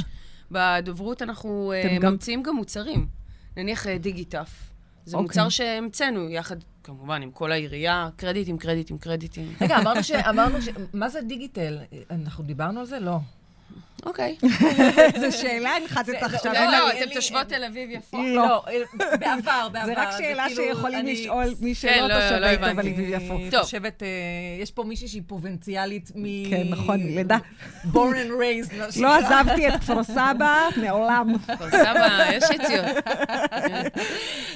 בדוברות 0.51 1.22
אנחנו 1.22 1.74
אה, 1.75 1.98
ממציאים 2.00 2.44
גם 2.44 2.56
מוצרים. 2.56 3.08
נניח 3.58 3.88
אה, 3.88 3.98
דיגיטף. 3.98 4.50
זה 5.06 5.18
אוקיי. 5.18 5.24
מוצר 5.27 5.50
שהמצאנו 5.50 6.30
יחד, 6.30 6.56
כמובן, 6.88 7.22
עם 7.22 7.32
כל 7.32 7.51
העירייה, 7.51 8.10
קרדיטים, 8.15 8.58
קרדיטים, 8.58 8.98
קרדיטים. 8.98 9.53
רגע, 9.62 9.77
אמרנו 10.29 10.62
ש... 10.62 10.70
מה 10.94 11.10
זה 11.10 11.22
דיגיטל? 11.22 11.77
אנחנו 12.12 12.44
דיברנו 12.44 12.79
על 12.79 12.86
זה? 12.86 13.00
לא. 13.00 13.17
אוקיי. 14.05 14.36
זו 15.22 15.38
שאלה 15.38 15.69
הנחתת 15.69 16.13
עכשיו. 16.22 16.53
לא, 16.53 16.65
לא, 16.65 16.72
לא, 16.72 16.91
אתם 16.91 17.13
תושבות 17.13 17.48
תל 17.48 17.63
אביב 17.63 17.91
יפות. 17.91 18.19
לא. 18.25 18.63
בעבר, 19.19 19.69
בעבר. 19.72 19.86
זה 19.86 19.93
רק 19.96 20.10
שאלה 20.17 20.46
כאילו, 20.48 20.63
שיכולים 20.63 21.05
לשאול 21.05 21.46
מי 21.60 21.75
כן, 21.75 21.96
שלא 21.98 22.07
לא, 22.07 22.38
לא 22.39 22.48
הבנתי. 22.48 22.74
תל 22.74 22.79
אביב 22.79 23.10
יפו. 23.10 23.36
אני 23.36 23.51
טוב. 23.51 23.62
חושבת, 23.62 24.03
אה, 24.03 24.07
יש 24.62 24.72
פה 24.72 24.84
מישהי 24.84 25.07
שהיא 25.07 25.22
פרובינציאלית 25.27 26.12
מ... 26.15 26.50
כן, 26.50 26.63
נכון, 26.69 27.00
לידה. 27.00 27.38
born 27.84 27.96
and 27.96 28.31
raised. 28.31 29.01
לא. 29.01 29.15
עזבתי 29.15 29.67
את 29.67 29.74
כפר 29.79 30.03
סבא 30.03 30.67
מעולם. 30.77 31.38
כפר 31.38 31.69
סבא, 31.69 32.25
יש 32.34 32.43
יציאות. 32.53 32.86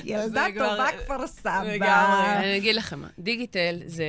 ילדה 0.04 0.46
טובה 0.58 0.88
כפר 1.04 1.28
סבא. 1.28 1.64
לגמרי. 1.64 2.36
אני 2.36 2.58
אגיד 2.58 2.76
לכם 2.76 3.00
מה, 3.00 3.08
דיגיטל 3.20 3.80
זה 3.86 4.06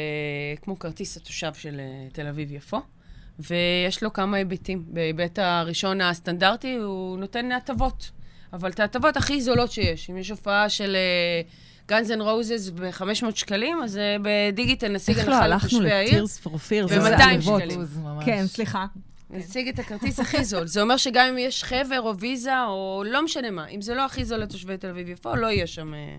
כמו 0.63 0.79
כרטיס 0.79 1.17
התושב 1.17 1.55
של 1.55 1.81
אה, 1.81 2.09
תל 2.13 2.27
אביב-יפו, 2.27 2.81
ויש 3.39 4.03
לו 4.03 4.13
כמה 4.13 4.37
היבטים. 4.37 4.85
בהיבט 4.87 5.39
הראשון 5.39 6.01
הסטנדרטי, 6.01 6.75
הוא 6.75 7.19
נותן 7.19 7.53
הטבות, 7.53 8.11
אבל 8.53 8.71
את 8.71 8.81
ההטבות 8.81 9.17
הכי 9.17 9.41
זולות 9.41 9.73
שיש. 9.73 10.11
אם 10.11 10.19
יש 10.19 10.31
הופעה 10.31 10.69
של 10.69 10.97
גאנז 11.89 12.11
אנד 12.11 12.21
רוזס 12.21 12.69
ב-500 12.69 13.35
שקלים, 13.35 13.83
אז 13.83 13.99
אה, 13.99 14.17
בדיגיטל 14.23 14.89
נשיג 14.89 15.19
איך 15.19 15.29
לא 15.29 15.35
הנחה 15.35 15.45
הלכנו 15.45 15.69
לתושבי 15.69 15.93
העיר. 15.93 16.23
ל-Tears 16.23 16.47
for 16.47 16.51
Fears? 16.51 16.85
ב- 16.85 16.89
זה 16.89 17.01
200 17.01 17.31
עלובות. 17.31 17.61
שקלים. 17.63 17.81
לוז, 17.81 17.97
ממש. 17.99 18.25
כן, 18.25 18.47
סליחה. 18.47 18.87
נשיג 19.31 19.69
את 19.69 19.79
הכרטיס 19.79 20.21
הכי 20.21 20.45
זול. 20.45 20.67
זה 20.67 20.83
אומר 20.83 20.97
שגם 20.97 21.27
אם 21.27 21.39
יש 21.39 21.65
חבר 21.65 22.01
או 22.01 22.19
ויזה, 22.19 22.65
או 22.65 23.05
לא 23.07 23.25
משנה 23.25 23.51
מה, 23.51 23.69
אם 23.69 23.81
זה 23.81 23.95
לא 23.95 24.05
הכי 24.05 24.25
זול 24.25 24.39
לתושבי 24.39 24.77
תל 24.77 24.89
אביב-יפו, 24.89 25.37
לא 25.37 25.47
יהיה 25.47 25.67
שם... 25.67 25.95
אה, 25.95 26.17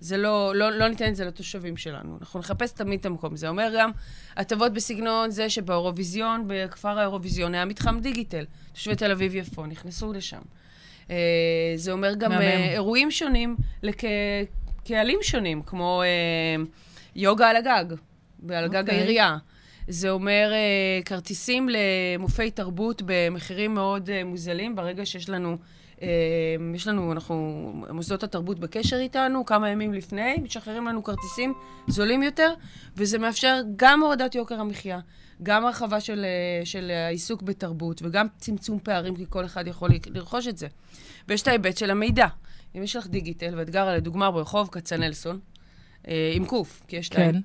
זה 0.00 0.16
לא, 0.16 0.52
לא, 0.54 0.70
לא 0.70 0.88
ניתן 0.88 1.08
את 1.08 1.16
זה 1.16 1.24
לתושבים 1.24 1.76
שלנו. 1.76 2.18
אנחנו 2.20 2.40
נחפש 2.40 2.72
תמיד 2.72 3.00
את 3.00 3.06
המקום. 3.06 3.36
זה 3.36 3.48
אומר 3.48 3.72
גם 3.78 3.90
הטבות 4.36 4.72
בסגנון 4.72 5.30
זה 5.30 5.50
שבאירוויזיון, 5.50 6.44
בכפר 6.46 6.98
האירוויזיון, 6.98 7.54
היה 7.54 7.64
מתחם 7.64 8.00
דיגיטל. 8.00 8.44
תושבי 8.72 8.96
תל 8.96 9.10
אביב-יפו 9.10 9.66
נכנסו 9.66 10.12
לשם. 10.12 10.40
אה, 11.10 11.16
זה 11.76 11.92
אומר 11.92 12.14
גם. 12.14 12.32
אה, 12.32 12.72
אירועים 12.72 13.10
שונים 13.10 13.56
לקהלים 13.82 15.18
שונים, 15.22 15.62
כמו 15.62 16.02
אה, 16.02 16.62
יוגה 17.16 17.50
על 17.50 17.56
הגג, 17.56 17.84
ועל 18.42 18.68
גג 18.68 18.80
אוקיי. 18.80 18.94
העירייה. 18.94 19.36
זה 19.88 20.10
אומר 20.10 20.50
אה, 20.52 21.02
כרטיסים 21.04 21.68
למופעי 21.68 22.50
תרבות 22.50 23.02
במחירים 23.06 23.74
מאוד 23.74 24.10
אה, 24.10 24.24
מוזלים, 24.24 24.76
ברגע 24.76 25.06
שיש 25.06 25.28
לנו, 25.28 25.56
יש 26.74 26.88
לנו, 26.88 27.12
אנחנו, 27.12 27.72
מוסדות 27.90 28.22
התרבות 28.22 28.58
בקשר 28.58 28.96
איתנו, 28.96 29.44
כמה 29.44 29.70
ימים 29.70 29.92
לפני, 29.94 30.36
משחררים 30.42 30.86
לנו 30.86 31.04
כרטיסים 31.04 31.54
זולים 31.88 32.22
יותר, 32.22 32.54
וזה 32.96 33.18
מאפשר 33.18 33.60
גם 33.76 34.02
הורדת 34.02 34.34
יוקר 34.34 34.60
המחיה, 34.60 35.00
גם 35.42 35.66
הרחבה 35.66 36.00
של, 36.00 36.24
אה, 36.24 36.66
של 36.66 36.90
העיסוק 36.90 37.42
בתרבות, 37.42 38.00
וגם 38.04 38.26
צמצום 38.38 38.78
פערים, 38.78 39.16
כי 39.16 39.24
כל 39.28 39.44
אחד 39.44 39.66
יכול 39.66 39.90
לרכוש 40.06 40.48
את 40.48 40.58
זה. 40.58 40.66
ויש 41.28 41.42
את 41.42 41.48
ההיבט 41.48 41.76
של 41.76 41.90
המידע. 41.90 42.26
אם 42.76 42.82
יש 42.82 42.96
לך 42.96 43.06
דיגיתל, 43.06 43.54
ואת 43.56 43.70
גרה 43.70 43.96
לדוגמה 43.96 44.30
ברחוב 44.30 44.68
כצנלסון, 44.72 45.38
עם 46.34 46.44
קוף, 46.46 46.82
כי 46.88 46.96
יש 46.96 47.08
כן. 47.08 47.32
להם. 47.32 47.40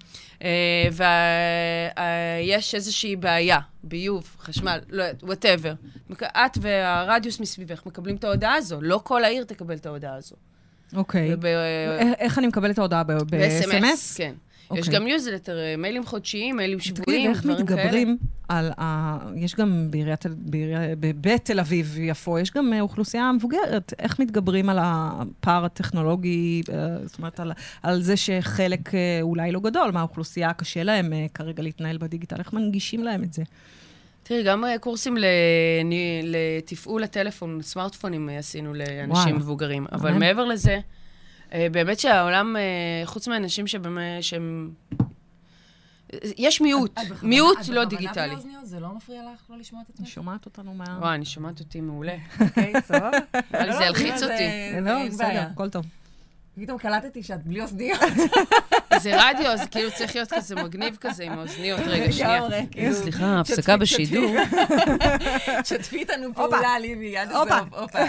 ויש 2.44 2.76
איזושהי 2.76 3.16
בעיה, 3.16 3.60
ביוב, 3.84 4.36
חשמל, 4.40 4.80
לא 4.90 5.04
יודעת, 5.04 5.24
whatever. 5.24 5.74
את 6.22 6.58
והרדיוס 6.62 7.40
מסביבך 7.40 7.86
מקבלים 7.86 8.16
את 8.16 8.24
ההודעה 8.24 8.56
הזו, 8.56 8.82
לא 8.82 9.02
כל 9.04 9.24
העיר 9.24 9.44
תקבל 9.44 9.76
את 9.76 9.86
ההודעה 9.86 10.16
הזו. 10.16 10.36
אוקיי. 10.96 11.34
וב- 11.34 11.46
איך 12.20 12.38
אני 12.40 12.48
מקבלת 12.48 12.74
את 12.74 12.80
ההודעה? 12.80 13.04
ב-SMS? 13.04 14.18
כן. 14.18 14.34
אוקיי. 14.70 14.82
יש 14.82 14.90
גם 14.90 15.04
ניוזלטר, 15.04 15.58
מיילים 15.78 16.06
חודשיים, 16.06 16.56
מיילים 16.58 16.80
תגידי, 16.80 16.96
שבועיים, 17.02 17.30
איך 17.32 17.44
דברים 17.44 17.66
כאלה. 17.66 17.80
מתגברים 17.84 18.18
על 18.50 18.72
ה... 18.80 19.18
יש 19.36 19.56
גם 19.56 19.88
בעיריית, 19.92 20.20
תל- 20.22 20.36
בעירייה- 20.38 20.96
בבית 21.00 21.46
תל 21.46 21.60
אביב 21.60 21.98
יפו, 22.00 22.40
יש 22.40 22.52
גם 22.52 22.74
אה, 22.74 22.82
אוכלוסייה 22.82 23.32
מבוגרת. 23.32 23.94
איך 24.00 24.20
מתגברים 24.20 24.70
על 24.70 24.78
הפער 24.82 25.66
הטכנולוגי, 25.66 26.62
אה, 26.74 26.76
זאת 27.08 27.18
אומרת, 27.18 27.40
על, 27.40 27.52
על 27.84 28.02
זה 28.02 28.18
שחלק 28.18 28.96
אה, 28.96 29.00
אולי 29.22 29.52
לא 29.52 29.60
גדול 29.60 29.92
מהאוכלוסייה, 29.92 30.54
קשה 30.54 30.84
להם 30.84 31.14
אה, 31.14 31.26
כרגע 31.34 31.64
להתנהל 31.64 31.98
בדיגיטל, 31.98 32.36
איך 32.40 32.54
מנגישים 32.54 33.04
להם 33.04 33.24
את 33.24 33.34
זה? 33.34 33.44
תראי, 34.24 34.44
גם 34.44 34.66
אה, 34.66 34.78
קורסים 34.78 35.18
לתפעול 36.24 37.04
הטלפון, 37.04 37.62
סמארטפונים 37.62 38.30
אה, 38.30 38.38
עשינו 38.38 38.74
לאנשים 38.74 39.10
וואלה. 39.12 39.32
מבוגרים. 39.34 39.86
אבל. 39.92 40.14
מעבר 40.14 40.46
לזה, 40.46 40.72
אה, 40.72 40.80
באמת 41.72 42.00
שהעולם, 42.00 42.56
אה, 42.58 42.62
חוץ 43.06 43.28
מהאנשים 43.28 43.68
שבאמת, 43.68 44.24
שהם... 44.24 44.72
יש 46.38 46.62
מיעוט, 46.62 46.92
את 46.92 47.08
בכוונה- 47.10 47.30
מיעוט 47.30 47.58
את 47.62 47.68
לא 47.68 47.86
בכוונה 47.86 47.86
דיגיטלי. 47.86 48.28
בלי 48.28 48.36
אוזניות? 48.36 48.66
זה 48.66 48.80
לא 48.80 48.88
מפריע 48.96 49.22
לך 49.34 49.50
לא 49.50 49.58
לשמוע 49.58 49.82
את 49.82 49.90
אני 49.90 49.96
עצמך? 49.96 50.08
שומעת 50.08 50.46
אותנו 50.46 50.74
מה... 50.74 50.84
וואי, 51.00 51.16
אני 51.16 51.26
שומעת 51.26 51.60
אותי 51.60 51.82
מעולה. 51.82 52.16
אוקיי, 52.42 52.74
סבבה. 52.86 53.10
נראה 53.54 53.66
לי 53.66 53.72
לא, 53.72 53.78
זה 53.78 53.84
ילחיץ 53.84 54.18
זה- 54.18 54.26
אותי. 54.26 54.44
זה- 54.74 54.80
לא, 54.82 55.08
בסדר. 55.08 55.48
הכל 55.54 55.70
טוב. 55.70 55.86
פתאום 56.62 56.78
קלטתי 56.78 57.24
שאת 57.24 57.44
בלי 57.44 57.62
אוזניות. 57.62 58.00
זה 59.02 59.12
רדיו, 59.30 59.48
אז 59.48 59.66
כאילו 59.72 59.92
צריך 59.92 60.16
להיות 60.16 60.34
כזה 60.34 60.56
מגניב 60.56 60.98
כזה 61.02 61.24
עם 61.24 61.40
האוזניות. 61.40 61.80
רגע, 61.88 62.12
שנייה. 62.12 62.36
לגמרי, 62.40 62.66
כאילו, 62.72 62.94
סליחה, 62.96 63.40
הפסקה 63.40 63.78
בשידור. 63.78 64.36
שתפי 65.64 65.98
איתנו 65.98 66.34
פעולה, 66.36 66.80
ליבי, 66.80 67.18
עד 67.18 67.32
הופה. 67.32 67.60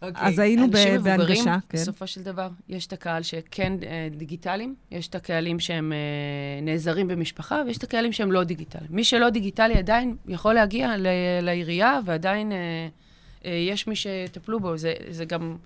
הופה. 0.00 0.08
אוקיי. 0.08 0.28
אז 0.28 0.38
היינו 0.38 0.70
ב- 0.70 0.76
אנשים 0.76 0.94
מבוגרים, 0.94 1.18
בהנגשה, 1.18 1.56
כן. 1.68 1.78
בסופו 1.78 2.06
של 2.06 2.22
דבר, 2.22 2.48
יש 2.68 2.86
את 2.86 2.92
הקהל 2.92 3.22
שכן 3.22 3.72
אה, 3.86 4.08
דיגיטליים, 4.16 4.74
יש 4.90 5.08
את 5.08 5.14
הקהלים 5.14 5.60
שהם 5.60 5.92
אה, 5.92 5.98
נעזרים 6.62 7.08
במשפחה, 7.08 7.62
ויש 7.66 7.78
את 7.78 7.82
הקהלים 7.82 8.12
שהם 8.12 8.32
לא 8.32 8.44
דיגיטליים. 8.44 8.88
מי 8.90 9.04
שלא 9.04 9.30
דיגיטלי 9.30 9.74
עדיין 9.74 10.16
יכול 10.28 10.54
להגיע 10.54 10.96
ל- 10.96 11.06
לעירייה, 11.42 11.98
ועדיין 12.04 12.52
אה, 12.52 12.56
אה, 13.44 13.50
יש 13.50 13.86
מי 13.86 13.96
שיטפלו 13.96 14.60
בו. 14.60 14.76
זה, 14.76 14.92
זה 15.10 15.24
גם, 15.24 15.56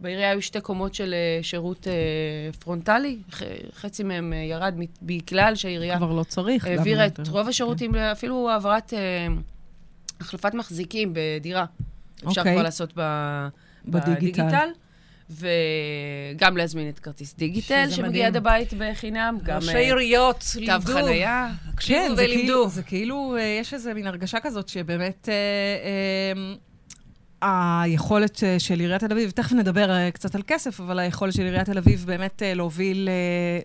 בעירייה 0.00 0.30
היו 0.30 0.42
שתי 0.42 0.60
קומות 0.60 0.94
של 0.94 1.14
אה, 1.14 1.42
שירות 1.42 1.86
אה, 1.88 1.92
פרונטלי, 2.52 3.18
ח- 3.32 3.42
חצי 3.74 4.02
מהם 4.02 4.32
אה, 4.32 4.38
ירד 4.38 4.74
בגלל 5.02 5.54
שהעירייה 5.54 5.96
כבר 5.96 6.12
לא 6.12 6.22
צריך. 6.22 6.64
העבירה 6.66 7.06
את. 7.06 7.28
רוב 7.28 7.48
השירותים, 7.48 7.94
אפילו 7.94 8.50
העברת, 8.50 8.94
אה, 8.94 9.26
החלפת 10.20 10.54
מחזיקים 10.54 11.12
בדירה. 11.14 11.64
אפשר 12.28 12.40
אוקיי. 12.40 12.54
כבר 12.54 12.62
לעשות 12.62 12.92
ב- 12.96 13.48
בדיגיטל. 13.84 14.42
בדיגיטל. 14.42 14.68
וגם 15.30 16.56
להזמין 16.56 16.88
את 16.88 16.98
כרטיס 16.98 17.34
דיגיטל, 17.34 17.86
שמגיע. 17.90 18.26
עד 18.26 18.36
הבית 18.36 18.74
בחינם. 18.78 19.38
גם 19.42 19.56
ראשי 19.56 19.74
אה, 19.74 19.78
עיריות 19.78 20.44
תו 20.54 20.60
לימדו. 20.60 20.92
חנייה. 20.92 21.48
הקשיבו 21.68 21.98
כן, 21.98 22.14
זה 22.16 22.22
ולימדו. 22.22 22.42
כאילו, 22.42 22.68
זה 22.68 22.82
כאילו, 22.82 23.36
אה, 23.36 23.58
יש 23.60 23.74
איזו 23.74 23.90
מין 23.94 24.06
הרגשה 24.06 24.40
כזאת 24.40 24.68
שבאמת, 24.68 25.28
אה, 25.28 25.34
אה, 25.34 26.54
היכולת 27.42 28.44
אה, 28.44 28.58
של 28.58 28.80
עיריית 28.80 29.04
תל 29.04 29.12
אביב, 29.12 29.30
תכף 29.30 29.52
נדבר 29.52 29.90
אה, 29.90 30.10
קצת 30.10 30.34
על 30.34 30.42
כסף, 30.46 30.80
אבל 30.80 30.98
היכולת 30.98 31.32
של 31.32 31.42
עיריית 31.42 31.66
תל 31.66 31.78
אביב 31.78 32.04
באמת 32.06 32.42
אה, 32.42 32.54
להוביל, 32.54 33.08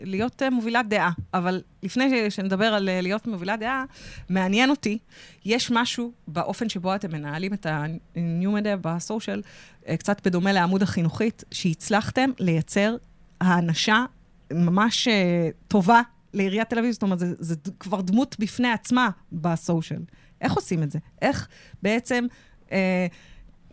להיות 0.04 0.42
מובילת 0.52 0.88
דעה. 0.90 1.12
אבל 1.34 1.62
לפני 1.84 2.32
שנדבר 2.32 2.66
על 2.66 2.90
להיות 3.02 3.28
מובילת 3.28 3.60
דעה, 3.60 3.86
מעניין 4.30 4.70
אותי, 4.70 4.98
יש 5.46 5.72
משהו 5.72 6.12
באופן 6.28 6.70
שבו 6.70 6.96
אתם 6.96 7.12
מנהלים 7.12 7.54
את 7.54 7.66
ה-new 7.66 8.48
media 8.48 8.78
בסושיאל, 8.82 9.42
קצת 10.00 10.28
בדומה 10.28 10.54
לעמוד 10.54 10.82
החינוכית, 10.82 11.44
שהצלחתם 11.52 12.30
לייצר 12.40 12.96
האנשה 13.42 14.06
ממש 14.54 15.08
טובה 15.68 16.02
לעיריית 16.34 16.70
תל 16.70 16.80
אביב, 16.80 16.92
זאת 16.92 17.04
אומרת, 17.04 17.20
זה, 17.20 17.34
זה 17.40 17.56
כבר 17.80 18.02
דמות 18.02 18.36
בפני 18.40 18.72
עצמה 18.72 19.10
בסושיאל. 19.32 20.02
איך 20.42 20.54
עושים 20.54 20.84
את 20.84 20.92
זה? 20.92 21.00
איך 21.22 21.48
בעצם... 21.84 22.26
אה, 22.72 23.08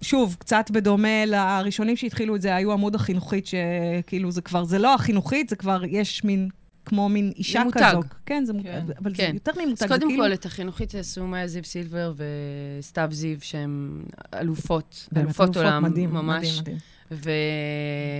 שוב, 0.03 0.37
קצת 0.39 0.71
בדומה 0.71 1.25
לראשונים 1.27 1.97
שהתחילו 1.97 2.37
את 2.37 2.43
זה, 2.43 2.55
היו 2.57 2.73
עמוד 2.73 2.95
החינוכית, 2.95 3.47
שכאילו 3.47 4.31
זה 4.31 4.43
כבר, 4.43 4.65
זה 4.65 4.79
לא 4.79 4.95
החינוכית, 4.95 5.49
זה 5.49 5.57
כבר, 5.57 5.83
יש 5.89 6.25
מין, 6.25 6.49
כמו 6.85 7.09
מין 7.09 7.33
אישה 7.37 7.63
זה 7.67 7.73
כזו. 7.73 7.97
מותג. 7.97 8.09
כן, 8.27 8.45
זה 8.45 8.53
מותג, 8.53 8.69
כן. 8.69 8.81
אבל 9.03 9.15
כן. 9.15 9.31
זה 9.31 9.37
יותר 9.37 9.53
ממותג, 9.67 9.83
אז 9.83 9.89
קודם 9.89 10.09
כאילו... 10.09 10.25
כל, 10.25 10.33
את 10.33 10.47
החינוכית 10.47 10.95
עשו 10.95 11.27
מאיה 11.27 11.47
זיו 11.47 11.65
סילבר 11.65 12.13
וסתיו 12.17 13.09
זיו, 13.11 13.37
שהן 13.41 14.03
אלופות, 14.35 15.09
באמת, 15.13 15.25
אלופות 15.25 15.57
עולם, 15.57 15.83
מדהים, 15.83 16.11
ממש. 16.11 16.61
מדהים, 16.61 16.77
מדהים. 17.11 17.33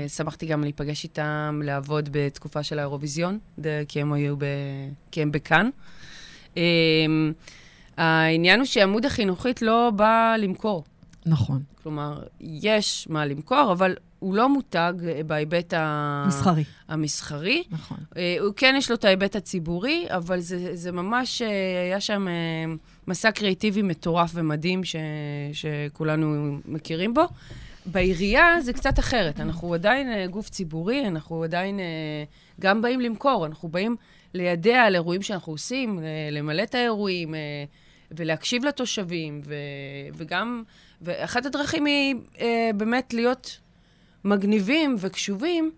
ושמחתי 0.09 0.47
גם 0.47 0.63
להיפגש 0.63 1.05
איתם, 1.05 1.61
לעבוד 1.65 2.09
בתקופה 2.13 2.63
של 2.63 2.79
האירוויזיון, 2.79 3.39
כי 3.89 4.01
הם 4.01 4.13
היו 4.13 4.37
ב... 4.37 4.45
כי 5.11 5.23
הם 5.23 5.33
בכאן. 5.33 5.71
אמ, 6.57 7.33
העניין 7.97 8.59
הוא 8.59 8.67
שעמוד 8.67 9.05
החינוכית 9.05 9.63
לא 9.63 9.91
בא 9.97 10.37
למכור. 10.39 10.85
נכון. 11.27 11.63
כלומר, 11.83 12.23
יש 12.41 13.07
מה 13.11 13.27
למכור, 13.27 13.73
אבל 13.73 13.95
הוא 14.23 14.35
לא 14.35 14.49
מותג 14.49 14.93
בהיבט 15.27 15.75
ה... 15.75 16.25
מסחרי. 16.27 16.65
המסחרי. 16.89 17.63
נכון. 17.71 17.99
אה, 18.17 18.37
הוא 18.41 18.53
כן 18.57 18.75
יש 18.79 18.91
לו 18.91 18.97
את 18.97 19.05
ההיבט 19.05 19.37
הציבורי, 19.37 20.07
אבל 20.09 20.41
זה, 20.41 20.77
זה 20.77 20.93
ממש, 20.93 21.43
אה, 21.43 21.49
היה 21.83 22.01
שם 22.01 22.29
אה, 22.29 22.75
מסע 23.07 23.31
קריאיטיבי 23.31 23.83
מטורף 23.83 24.31
ומדהים 24.35 24.85
ש, 24.85 24.97
שכולנו 25.53 26.59
מכירים 26.65 27.15
בו. 27.15 27.23
בעירייה 27.87 28.61
זה 28.61 28.73
קצת 28.73 28.99
אחרת. 28.99 29.41
אנחנו 29.41 29.75
עדיין 29.75 30.31
גוף 30.31 30.49
ציבורי, 30.49 31.09
אנחנו 31.09 31.43
עדיין 31.43 31.81
גם 32.61 32.83
באים 32.83 33.01
למכור, 33.01 33.47
אנחנו 33.47 33.69
באים 33.69 33.97
לידע 34.35 34.83
על 34.83 34.95
אירועים 34.95 35.23
שאנחנו 35.23 35.53
עושים, 35.53 36.01
למלא 36.33 36.63
את 36.63 36.75
האירועים 36.75 37.35
ולהקשיב 38.17 38.65
לתושבים, 38.65 39.41
ו, 39.45 39.55
וגם... 40.15 40.63
ואחת 41.03 41.47
הדרכים 41.47 41.85
היא 41.85 42.15
אה, 42.41 42.71
באמת 42.75 43.15
להיות 43.15 43.59
מגניבים 44.25 44.97
וקשובים, 44.99 45.71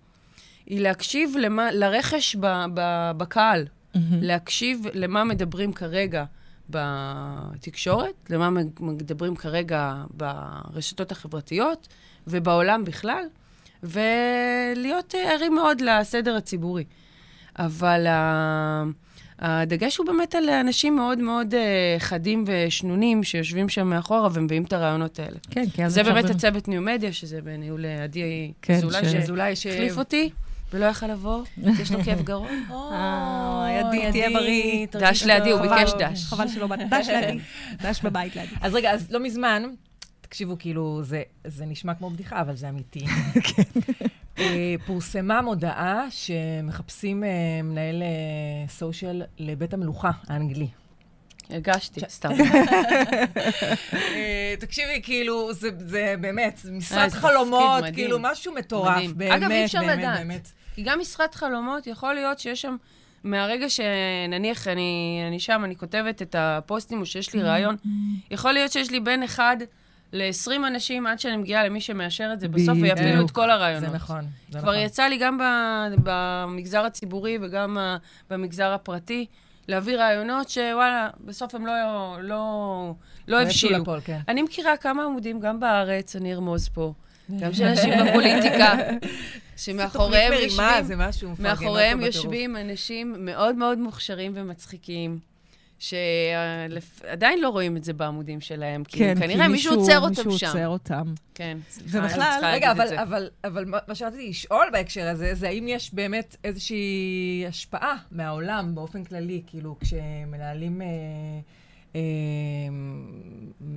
היא 0.67 0.81
להקשיב 0.81 1.37
למה, 1.41 1.73
לרכש 1.73 2.37
ב, 2.37 2.47
ב, 2.75 3.11
בקהל, 3.17 3.65
mm-hmm. 3.65 3.99
להקשיב 4.21 4.87
למה 4.95 5.25
מדברים 5.25 5.73
כרגע 5.73 6.25
בתקשורת, 6.71 8.15
למה 8.31 8.51
מדברים 8.81 9.37
כרגע 9.37 9.95
ברשתות 10.11 11.13
החברתיות 11.13 11.89
ובעולם 12.27 12.85
בכלל, 12.85 13.25
ולהיות 13.83 15.15
ערים 15.19 15.55
מאוד 15.55 15.81
לסדר 15.81 16.37
הציבורי. 16.37 16.85
אבל 17.59 18.07
uh, 18.07 19.04
הדגש 19.39 19.97
הוא 19.97 20.07
באמת 20.07 20.35
על 20.35 20.49
אנשים 20.49 20.97
מאוד 20.97 21.19
מאוד 21.19 21.55
uh, 21.55 21.57
חדים 22.01 22.45
ושנונים 22.47 23.25
שיושבים 23.25 23.69
שם 23.69 23.87
מאחורה 23.87 24.29
ומביאים 24.33 24.65
את 24.65 24.73
הרעיונות 24.73 25.19
האלה. 25.19 25.37
כן, 25.51 25.65
כי 25.75 25.85
אז 25.85 25.95
זה 25.95 26.03
באמת 26.03 26.31
הצוות 26.31 26.69
ניו 26.69 26.83
מדיה, 26.83 27.13
שזה 27.13 27.41
בניהול 27.41 27.87
עדי 27.87 28.53
כן, 28.63 28.81
אזולאי, 29.23 29.57
שהחליף 29.57 29.99
אותי. 29.99 30.31
ולא 30.73 30.85
יכל 30.85 31.07
לבוא, 31.07 31.45
יש 31.81 31.93
לו 31.93 32.05
כאב 32.05 32.23
גרון. 32.31 32.65
אה, 32.71 33.81
עדי, 33.81 34.11
תהיה 34.13 34.31
בריא. 34.31 34.87
דש 34.93 35.23
לעדי, 35.23 35.51
הוא 35.51 35.61
ביקש 35.61 35.93
דש. 35.99 36.25
חבל 36.25 36.49
שלא 36.49 36.67
באת. 36.67 36.79
דש 36.91 37.09
לעדי. 37.15 37.39
דש 37.83 38.01
בבית 38.03 38.37
לעדי. 38.37 38.55
אז 38.61 38.75
רגע, 38.75 38.91
אז 38.91 39.11
לא 39.11 39.21
מזמן, 39.21 39.63
תקשיבו, 40.21 40.57
כאילו, 40.59 41.01
זה, 41.03 41.23
זה 41.45 41.67
נשמע 41.67 41.95
כמו 41.95 42.11
בדיחה, 42.11 42.41
אבל 42.41 42.57
זה 42.57 42.69
אמיתי. 42.69 43.05
אה, 43.07 43.43
פורסמה 44.87 45.43
מודעה 45.43 46.07
שמחפשים 46.11 47.25
אה, 47.25 47.29
מנהל 47.63 48.03
אה, 48.03 48.69
סושיאל 48.69 49.23
לבית 49.39 49.75
המלוכה 49.75 50.11
האנגלי. 50.29 50.69
הרגשתי, 51.51 52.01
סתם. 52.09 52.31
אה, 53.93 54.55
תקשיבי, 54.61 55.01
כאילו, 55.03 55.53
זה, 55.53 55.69
זה 55.79 56.15
באמת, 56.21 56.61
אה, 56.65 56.71
משרד 56.71 57.09
חלומות. 57.09 57.85
כאילו, 57.95 58.19
משהו 58.21 58.55
מטורף, 58.55 58.97
מדהים. 58.97 59.13
באמת, 59.19 59.33
אגב, 59.33 59.51
אי 59.51 59.65
אפשר 59.65 59.81
באמת, 59.81 59.99
לדעת. 59.99 60.19
באמת. 60.19 60.49
כי 60.75 60.83
גם 60.83 61.01
משרד 61.01 61.35
חלומות, 61.35 61.87
יכול 61.87 62.15
להיות 62.15 62.39
שיש 62.39 62.63
שם, 62.63 62.77
מהרגע 63.25 63.67
שנניח 63.69 64.69
אני, 64.69 65.25
אני 65.29 65.41
שם, 65.41 65.63
אני 65.65 65.77
כותבת 65.77 66.23
את 66.23 66.35
הפוסטים, 66.39 67.01
או 67.01 67.07
שיש 67.07 67.35
לי 67.35 67.43
רעיון, 67.43 67.77
יכול 68.31 68.53
להיות 68.53 68.73
שיש 68.73 68.91
לי 68.91 69.01
בין 69.01 69.23
אחד 69.23 69.57
ל-20 70.13 70.67
אנשים 70.67 71.07
עד 71.07 71.19
שאני 71.19 71.37
מגיעה 71.37 71.65
למי 71.65 71.81
שמאשר 71.81 72.31
את 72.33 72.41
זה 72.41 72.49
בסוף. 72.49 72.79
ויפילו 72.83 73.25
את 73.25 73.31
כל 73.31 73.51
הרעיונות. 73.51 73.91
זה 73.91 73.97
נכון, 73.97 74.25
זה 74.51 74.59
כבר 74.59 74.73
נכון. 74.73 74.83
יצא 74.83 75.03
לי 75.03 75.19
גם 75.19 75.39
במגזר 76.03 76.85
הציבורי 76.85 77.39
וגם 77.41 77.79
במגזר 78.31 78.73
הפרטי, 78.73 79.27
להביא 79.69 79.97
רעיונות 79.97 80.49
שוואלה, 80.49 81.09
בסוף 81.21 81.55
הם 81.55 81.67
לא, 81.67 81.73
לא, 82.23 82.95
לא 83.29 83.37
יצאו 83.37 83.47
הבשילו. 83.47 83.79
לפועל, 83.79 84.01
כן. 84.05 84.19
אני 84.29 84.43
מכירה 84.43 84.77
כמה 84.77 85.05
עמודים, 85.05 85.41
גם 85.41 85.61
בארץ, 85.61 86.17
אני 86.17 86.35
ארמוז 86.35 86.69
פה, 86.69 86.93
גם 87.41 87.53
של 87.53 87.65
אנשים 87.65 87.93
בפוליטיקה, 88.07 88.75
שמאחוריהם 89.57 90.33
מרימה, 90.33 90.79
יושבים, 90.79 90.99
בטירוף. 91.99 92.15
יושבים 92.15 92.57
אנשים 92.57 93.15
מאוד 93.19 93.57
מאוד 93.57 93.79
מוכשרים 93.79 94.33
ומצחיקים. 94.35 95.34
שעדיין 95.79 97.41
לא 97.41 97.49
רואים 97.49 97.77
את 97.77 97.85
זה 97.85 97.93
בעמודים 97.93 98.41
שלהם, 98.41 98.85
כי 98.85 98.99
כן, 98.99 99.15
כנראה 99.19 99.49
מישהו 99.49 99.75
עוצר 99.75 100.01
אותם 100.01 100.15
שם. 100.15 100.29
מישהו 100.29 100.49
עוצר 100.49 100.69
אותם. 100.69 101.15
כן, 101.35 101.59
סליחה, 101.71 101.99
ובכלל- 101.99 102.21
אני 102.23 102.31
צריכה 102.33 102.53
רגע, 102.53 102.73
אבל, 102.73 102.89
זה. 102.89 103.03
אבל, 103.03 103.31
אבל 103.45 103.65
מה 103.65 103.79
מה 103.89 103.95
שרציתי 103.95 104.29
לשאול 104.29 104.67
בהקשר 104.73 105.09
הזה, 105.09 105.35
זה 105.35 105.49
האם 105.49 105.69
יש 105.69 105.95
באמת 105.95 106.37
איזושהי 106.45 107.45
השפעה 107.49 107.97
מהעולם 108.11 108.75
באופן 108.75 109.05
כללי, 109.05 109.43
כאילו, 109.47 109.77
כשמנהלים... 109.81 110.83
אה, 110.83 110.87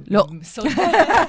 לא. 0.08 0.26
סוד- 0.44 0.68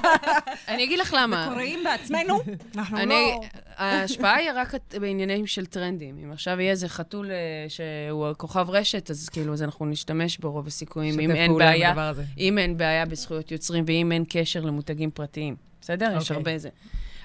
אני 0.67 0.83
אגיד 0.83 0.99
לך 0.99 1.15
למה. 1.17 1.47
קוראים 1.49 1.83
בעצמנו, 1.83 2.39
אנחנו 2.75 3.05
לא... 3.05 3.39
ההשפעה 3.75 4.35
היא 4.35 4.49
רק 4.55 4.73
בעניינים 4.99 5.47
של 5.47 5.65
טרנדים. 5.65 6.17
אם 6.23 6.31
עכשיו 6.31 6.59
יהיה 6.59 6.71
איזה 6.71 6.89
חתול 6.89 7.31
אה, 7.31 7.35
שהוא 7.69 8.33
כוכב 8.37 8.69
רשת, 8.69 9.09
אז 9.11 9.29
כאילו, 9.29 9.53
אז 9.53 9.63
אנחנו 9.63 9.85
נשתמש 9.85 10.37
בו 10.37 10.51
רוב 10.51 10.67
הסיכויים, 10.67 11.19
אם 11.19 11.31
אין 11.31 11.57
בעיה. 11.57 12.11
אם 12.37 12.57
אין 12.57 12.77
בעיה 12.77 13.05
בזכויות 13.05 13.51
יוצרים 13.51 13.83
ואם 13.87 14.11
אין 14.11 14.23
קשר 14.29 14.61
למותגים 14.61 15.11
פרטיים. 15.11 15.55
בסדר? 15.81 16.13
יש 16.17 16.23
אוקיי. 16.23 16.35
הרבה 16.37 16.57
זה. 16.57 16.69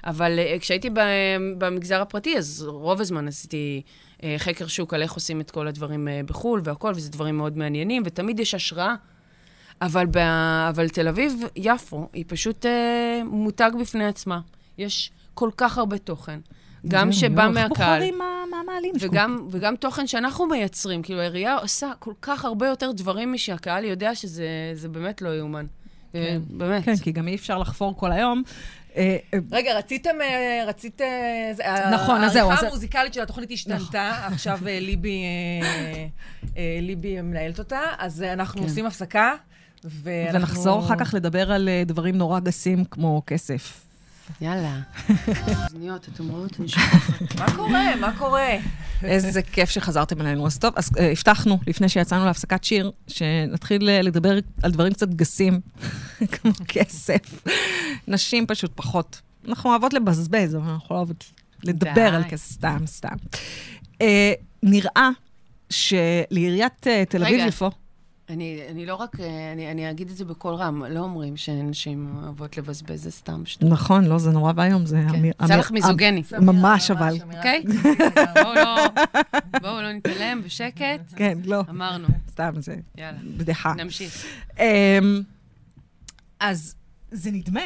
אבל 0.05 0.39
אה, 0.39 0.57
כשהייתי 0.59 0.91
במגזר 1.59 2.01
הפרטי, 2.01 2.39
אז 2.39 2.65
רוב 2.69 3.01
הזמן 3.01 3.29
עשיתי 3.29 3.83
אה, 4.23 4.35
חקר 4.39 4.67
שוק 4.67 4.95
על 4.95 5.03
איך 5.03 5.13
עושים 5.13 5.41
את 5.41 5.51
כל 5.51 5.69
הדברים 5.69 6.09
בחו"ל 6.27 6.61
והכול, 6.65 6.93
וזה 6.97 7.11
דברים 7.11 7.37
מאוד 7.37 7.57
מעניינים, 7.59 8.03
ותמיד 8.07 8.41
יש 8.41 8.55
השראה. 8.55 8.95
אבל, 9.83 10.07
ב... 10.07 10.17
אבל 10.69 10.89
תל 10.89 11.09
אביב-יפו 11.09 12.09
היא 12.13 12.25
פשוט 12.29 12.67
אה, 12.67 13.23
מותג 13.25 13.71
בפני 13.81 14.07
עצמה. 14.07 14.41
יש 14.79 15.11
כל 15.35 15.51
כך 15.57 15.79
הרבה 15.79 15.99
תוכן. 15.99 16.41
גם 16.89 17.13
זהו, 17.13 17.21
שבא 17.21 17.49
מהקהל, 17.49 17.69
בוחרים 17.69 18.19
מה 18.19 18.45
מה 18.51 18.73
מעלים? 18.73 18.95
וגם, 19.01 19.49
וגם 19.51 19.77
תוכן 19.77 20.07
שאנחנו 20.07 20.47
מייצרים. 20.47 21.03
כאילו, 21.03 21.21
העירייה 21.21 21.57
עושה 21.57 21.93
כל 21.99 22.13
כך 22.23 22.45
הרבה 22.45 22.67
יותר 22.67 22.93
דברים 22.93 23.33
משהקהל 23.33 23.85
יודע 23.85 24.15
שזה 24.15 24.47
זה 24.75 24.89
באמת 24.89 25.23
לא 25.23 25.29
יאומן. 25.29 25.67
כן. 26.13 26.41
באמת. 26.49 26.85
כן, 26.85 26.97
כי 26.97 27.13
גם 27.13 27.29
אי 27.29 27.35
אפשר 27.35 27.59
לחפור 27.59 27.97
כל 27.97 28.13
היום. 28.13 28.43
אה, 28.97 29.17
אה, 29.35 29.39
רגע, 29.51 29.79
רציתם, 29.79 30.21
אה, 30.21 30.65
רצית... 30.67 31.01
אה, 31.01 31.91
נכון, 31.91 32.25
אז 32.25 32.33
זהו, 32.33 32.49
העריכה 32.49 32.67
המוזיקלית 32.67 33.15
של 33.15 33.23
התוכנית 33.23 33.51
השתנתה, 33.51 34.27
עכשיו 34.27 34.59
אה, 34.67 34.81
ליבי 34.81 35.23
אה, 35.63 36.07
אה, 36.57 36.79
ליבי 36.83 37.21
מנהלת 37.21 37.59
אותה, 37.59 37.81
אז 37.99 38.23
אה, 38.23 38.33
אנחנו 38.33 38.61
כן. 38.61 38.67
עושים 38.67 38.87
הפסקה, 38.87 39.35
ואנחנו... 39.85 40.39
ונחזור 40.39 40.85
אחר 40.85 40.97
כך 40.97 41.15
לדבר 41.15 41.53
על 41.53 41.69
אה, 41.69 41.83
דברים 41.87 42.19
נורא 42.19 42.41
גסים 42.41 42.85
כמו 42.85 43.23
כסף. 43.27 43.85
יאללה. 44.41 44.81
אוזניות, 45.65 46.09
אתם 46.15 46.29
רואות? 46.29 46.61
אני 46.61 46.69
שוכחת. 46.69 47.39
מה 47.39 47.57
קורה? 47.57 47.97
מה 47.97 48.19
קורה? 48.19 48.49
איזה 49.03 49.43
כיף 49.43 49.71
שחזרתם 49.71 50.21
אלינו. 50.21 50.47
אז 50.47 50.59
טוב, 50.59 50.73
אז 50.77 50.91
אה, 50.99 51.11
הבטחנו, 51.11 51.59
לפני 51.67 51.89
שיצאנו 51.89 52.25
להפסקת 52.25 52.65
שיר, 52.65 52.91
שנתחיל 53.09 53.89
אה, 53.89 54.03
לדבר 54.03 54.39
על 54.63 54.71
דברים 54.71 54.93
קצת 54.93 55.09
גסים, 55.09 55.61
כמו 56.33 56.53
כסף. 56.69 57.45
נשים 58.09 58.47
פשוט 58.47 58.73
פחות. 58.75 59.21
אנחנו 59.49 59.71
אוהבות 59.71 59.95
לבזבז, 59.95 60.57
אבל 60.57 60.69
אנחנו 60.69 60.95
לא 60.95 60.97
אוהבות 60.97 61.25
לדבר. 61.65 62.15
על 62.15 62.25
כסף, 62.29 62.53
סתם, 62.53 62.79
סתם. 62.87 63.17
אה, 64.03 64.33
נראה 64.63 65.09
שלעיריית 65.71 66.87
תל 67.09 67.25
רגע. 67.25 67.47
אני, 68.29 68.61
אני 68.71 68.87
לא 68.87 68.95
רק, 68.95 69.21
אה, 69.21 69.53
אני, 69.53 69.71
אני 69.71 69.91
אגיד 69.91 70.11
את 70.11 70.17
זה 70.17 70.25
בקול 70.25 70.55
רם, 70.55 70.85
לא 70.85 71.01
אומרים 71.01 71.37
שנשים 71.37 72.15
אוהבות 72.23 72.57
לבזבז, 72.59 73.03
זה 73.03 73.11
סתם 73.11 73.43
שטות. 73.47 73.71
נכון, 73.71 74.05
לא, 74.05 74.19
זה 74.19 74.31
נורא 74.31 74.53
ואיום, 74.57 74.87
זה... 74.87 75.01
כן. 75.13 75.17
אמיר- 75.19 75.59
לך 75.59 75.71
מיזוגני, 75.71 76.23
ממש 76.41 76.91
אבל. 76.91 77.15
אוקיי? 77.37 77.63
בואו 78.43 78.55
לא, 78.55 78.87
בואו 79.63 79.83
לא 79.83 79.93
נתעלם, 79.93 80.43
בשקט. 80.45 81.01
כן, 81.17 81.39
לא, 81.45 81.61
אמרנו, 81.71 82.09
סתם, 82.31 82.53
זה 82.57 82.77
יאללה, 82.99 83.19
בדיחה. 83.37 83.75
נמשיך. 83.75 84.25
אמ, 84.59 84.65
אז 86.41 86.75
זה 87.11 87.31
נדמה 87.31 87.61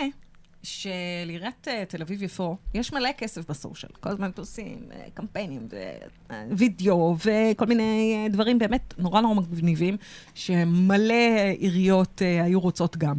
שלעיריית 0.62 1.68
אה, 1.68 1.84
תל 1.88 2.02
אביב-יפו 2.02 2.56
יש 2.74 2.92
מלא 2.92 3.12
כסף 3.18 3.50
בסושיאל. 3.50 3.92
כל 4.00 4.10
הזמן 4.10 4.30
עושים 4.38 4.78
אה, 4.92 5.04
קמפיינים 5.14 5.68
ווידאו 6.50 7.16
וכל 7.24 7.66
מיני 7.66 8.14
אה, 8.24 8.28
דברים 8.28 8.58
באמת 8.58 8.94
נורא 8.98 9.20
נורא 9.20 9.34
מגניבים, 9.34 9.96
שמלא 10.34 11.12
אה, 11.12 11.52
עיריות 11.58 12.22
אה, 12.22 12.44
היו 12.44 12.60
רוצות 12.60 12.96
גם. 12.96 13.16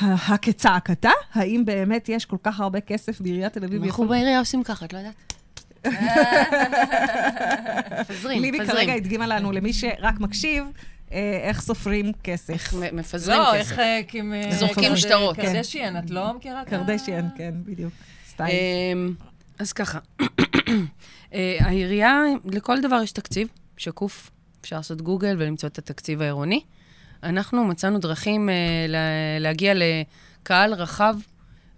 הכצעקתה, 0.00 1.10
האם 1.32 1.64
באמת 1.64 2.08
יש 2.08 2.24
כל 2.24 2.36
כך 2.42 2.60
הרבה 2.60 2.80
כסף 2.80 3.20
בעיריית 3.20 3.52
תל 3.52 3.64
אביב-יפו? 3.64 3.86
אנחנו 3.86 4.08
בעירייה 4.08 4.38
עושים 4.38 4.62
ככה, 4.62 4.84
את 4.84 4.92
לא 4.92 4.98
יודעת? 4.98 5.34
מפזרים, 8.00 8.42
ליבי 8.42 8.66
כרגע. 8.66 8.92
הדגימה 8.92 9.26
לנו, 9.26 9.52
למי 9.52 9.72
שרק 9.72 10.20
מקשיב, 10.20 10.64
אה, 10.64 10.70
איך 11.10 11.60
סופרים 11.60 12.12
כסף. 12.24 12.50
איך 12.50 12.74
מפזרים 12.92 13.38
לא, 13.40 13.46
כסף. 13.54 13.70
איך 13.70 13.78
אה, 13.78 14.00
kim, 14.08 14.16
אה, 14.34 14.56
זורקים 14.56 14.96
שטרות. 14.96 15.36
קרדשיאן, 15.36 15.96
את 15.98 16.10
לא 16.10 16.34
מכירה 16.34 16.62
את 16.62 16.66
ה... 16.66 16.70
קרדשיאן, 16.70 17.28
כן, 17.36 17.54
בדיוק. 17.64 17.92
סטייל. 18.28 18.50
אמ, 18.92 19.14
אז 19.58 19.72
ככה, 19.72 19.98
אה, 21.34 21.56
העירייה, 21.60 22.22
לכל 22.44 22.80
דבר 22.80 23.00
יש 23.02 23.12
תקציב, 23.12 23.48
שקוף, 23.76 24.30
אפשר 24.60 24.76
לעשות 24.76 25.02
גוגל 25.02 25.36
ולמצוא 25.38 25.68
את 25.68 25.78
התקציב 25.78 26.22
העירוני. 26.22 26.60
אנחנו 27.22 27.64
מצאנו 27.64 27.98
דרכים 27.98 28.48
אה, 28.48 28.54
לה- 28.88 28.98
להגיע 29.40 29.72
לקהל 29.74 30.74
רחב 30.74 31.16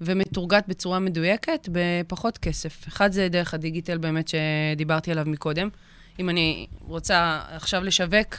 ומתורגת 0.01 0.64
בצורה 0.69 0.99
מדויקת 0.99 1.69
בפחות 1.73 2.38
כסף. 2.38 2.88
אחד 2.88 3.12
זה 3.12 3.29
דרך 3.29 3.55
הדיגיטל 3.55 3.99
באמת 3.99 4.29
שדיברתי 4.29 5.11
עליו 5.11 5.25
מקודם. 5.27 5.69
אם 6.19 6.29
אני 6.29 6.67
רוצה 6.81 7.41
עכשיו 7.51 7.85
לשווק 7.85 8.14
אה, 8.14 8.38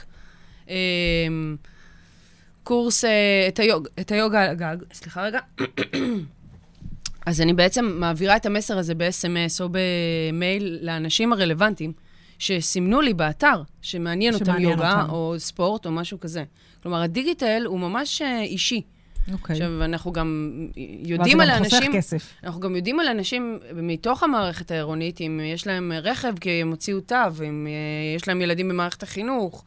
קורס, 2.62 3.04
אה, 3.04 3.48
את, 3.48 3.58
היוג, 3.58 3.88
את 4.00 4.12
היוגה 4.12 4.42
על 4.42 4.50
הגג, 4.50 4.76
סליחה 4.92 5.22
רגע. 5.22 5.38
אז 7.26 7.40
אני 7.40 7.54
בעצם 7.54 7.84
מעבירה 8.00 8.36
את 8.36 8.46
המסר 8.46 8.78
הזה 8.78 8.94
ב-SMS 8.94 9.60
או 9.60 9.68
במייל 9.68 10.78
לאנשים 10.82 11.32
הרלוונטיים 11.32 11.92
שסימנו 12.38 13.00
לי 13.00 13.14
באתר 13.14 13.62
שמעניין 13.82 14.34
אותם 14.34 14.58
יוגה 14.58 15.02
אותם. 15.02 15.10
או 15.10 15.34
ספורט 15.38 15.86
או 15.86 15.90
משהו 15.90 16.20
כזה. 16.20 16.44
כלומר, 16.82 17.02
הדיגיטל 17.02 17.62
הוא 17.66 17.80
ממש 17.80 18.22
אה, 18.22 18.42
אישי. 18.42 18.82
אוקיי. 19.32 19.54
עכשיו, 19.54 19.84
אנחנו 19.84 20.12
גם 20.12 20.56
ואז 20.66 21.10
יודעים 21.10 21.40
על 21.40 21.46
זה 21.46 21.52
גם 21.52 21.64
חוסך 21.64 21.76
אנשים... 21.76 21.92
כסף. 21.92 22.34
אנחנו 22.44 22.60
גם 22.60 22.76
יודעים 22.76 23.00
על 23.00 23.08
אנשים 23.08 23.58
מתוך 23.74 24.22
המערכת 24.22 24.70
העירונית, 24.70 25.20
אם 25.20 25.40
יש 25.54 25.66
להם 25.66 25.92
רכב 26.02 26.38
כי 26.40 26.50
הם 26.50 26.70
הוציאו 26.70 27.00
תו, 27.00 27.16
אם 27.48 27.66
אה, 27.66 28.16
יש 28.16 28.28
להם 28.28 28.42
ילדים 28.42 28.68
במערכת 28.68 29.02
החינוך. 29.02 29.64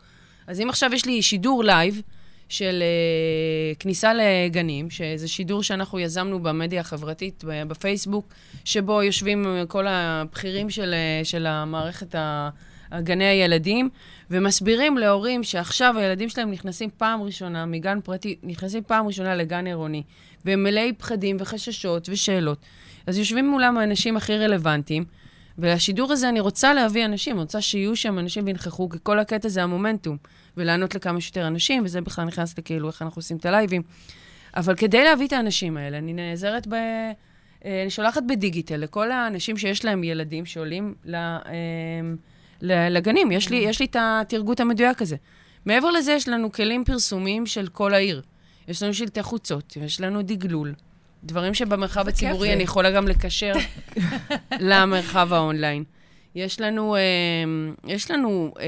אז 0.48 0.62
אם 0.62 0.70
עכשיו 0.70 0.94
יש 0.94 1.06
לי 1.06 1.22
שידור 1.22 1.64
live 1.64 2.02
של 2.50 2.84
אה, 2.84 3.76
כניסה 3.80 4.12
לגנים, 4.14 4.90
שזה 4.90 5.28
שידור 5.28 5.64
שאנחנו 5.64 6.00
יזמנו 6.00 6.40
במדיה 6.40 6.82
החברתית, 6.82 7.44
בפייסבוק, 7.68 8.28
שבו 8.66 9.04
יושבים 9.04 9.46
אה, 9.48 9.66
כל 9.66 9.88
הבכירים 9.88 10.70
של, 10.70 10.94
אה, 10.94 11.26
של 11.26 11.46
המערכת 11.46 12.16
ה... 12.16 12.50
גני 13.00 13.26
הילדים, 13.26 13.90
ומסבירים 14.32 14.98
להורים 14.98 15.44
שעכשיו 15.44 15.98
הילדים 15.98 16.30
שלהם 16.30 16.52
נכנסים 16.52 16.90
פעם 16.98 17.22
ראשונה 17.22 17.66
מגן 17.66 18.00
פרטי, 18.04 18.36
נכנסים 18.44 18.84
פעם 18.84 19.08
ראשונה 19.08 19.36
לגן 19.36 19.68
עירוני, 19.68 20.04
והם 20.46 20.64
מלאי 20.64 20.94
פחדים 20.98 21.38
וחששות 21.40 22.10
ושאלות. 22.10 22.58
אז 23.08 23.18
יושבים 23.18 23.50
מולם 23.50 23.78
האנשים 23.78 24.18
הכי 24.18 24.38
רלוונטיים, 24.38 25.06
ולשידור 25.58 26.12
הזה 26.12 26.30
אני 26.30 26.40
רוצה 26.40 26.74
להביא 26.74 27.06
אנשים, 27.06 27.36
אני 27.36 27.42
רוצה 27.42 27.62
שיהיו 27.62 27.96
שם 27.96 28.20
אנשים 28.20 28.46
וינכחו, 28.46 28.90
כי 28.90 28.98
כל 29.04 29.20
הקטע 29.20 29.50
זה 29.50 29.64
המומנטום, 29.64 30.18
ולענות 30.58 30.96
לכמה 30.96 31.22
שיותר 31.22 31.48
אנשים, 31.48 31.84
וזה 31.86 32.02
בכלל 32.02 32.26
נכנס 32.26 32.58
לכאילו 32.58 32.88
איך 32.88 33.02
אנחנו 33.02 33.20
עושים 33.20 33.38
את 33.38 33.46
הלייבים. 33.46 33.82
אבל 34.56 34.76
כדי 34.76 35.04
להביא 35.04 35.28
את 35.28 35.34
האנשים 35.34 35.78
האלה, 35.78 35.98
אני 35.98 36.14
נעזרת 36.14 36.68
ב... 36.68 36.74
אה, 36.74 37.82
אני 37.82 37.90
שולחת 37.90 38.24
בדיגיטל 38.28 38.78
לכל 38.78 39.12
האנשים 39.12 39.58
שיש 39.58 39.86
להם 39.86 40.04
ילדים 40.04 40.46
שעולים. 40.46 40.94
אה, 41.14 41.20
ל- 42.62 42.90
לגנים. 42.90 43.32
יש 43.32 43.50
לי, 43.50 43.56
יש 43.58 43.80
לי 43.80 43.86
את 43.86 43.96
התרגות 44.00 44.60
המדויק 44.60 45.02
הזה. 45.02 45.16
מעבר 45.66 45.92
לזה, 45.92 46.12
יש 46.12 46.28
לנו 46.28 46.52
כלים 46.52 46.84
פרסומיים 46.84 47.46
של 47.46 47.68
כל 47.68 47.94
העיר. 47.94 48.22
יש 48.68 48.84
לנו 48.84 48.94
שלטי 48.94 49.24
חוצות, 49.24 49.78
יש 49.82 50.02
לנו 50.02 50.22
דגלול. 50.22 50.74
דברים 51.24 51.54
שבמרחב 51.54 52.08
הציבורי. 52.08 52.54
אני 52.54 52.64
יכולה 52.64 52.92
גם 52.92 53.08
לקשר 53.08 53.54
למרחב 54.60 55.34
האונליין. 55.34 55.84
יש 56.36 56.62
לנו, 56.62 56.96
אה, 56.96 57.02
יש 57.88 58.12
לנו 58.12 58.54
אה, 58.60 58.66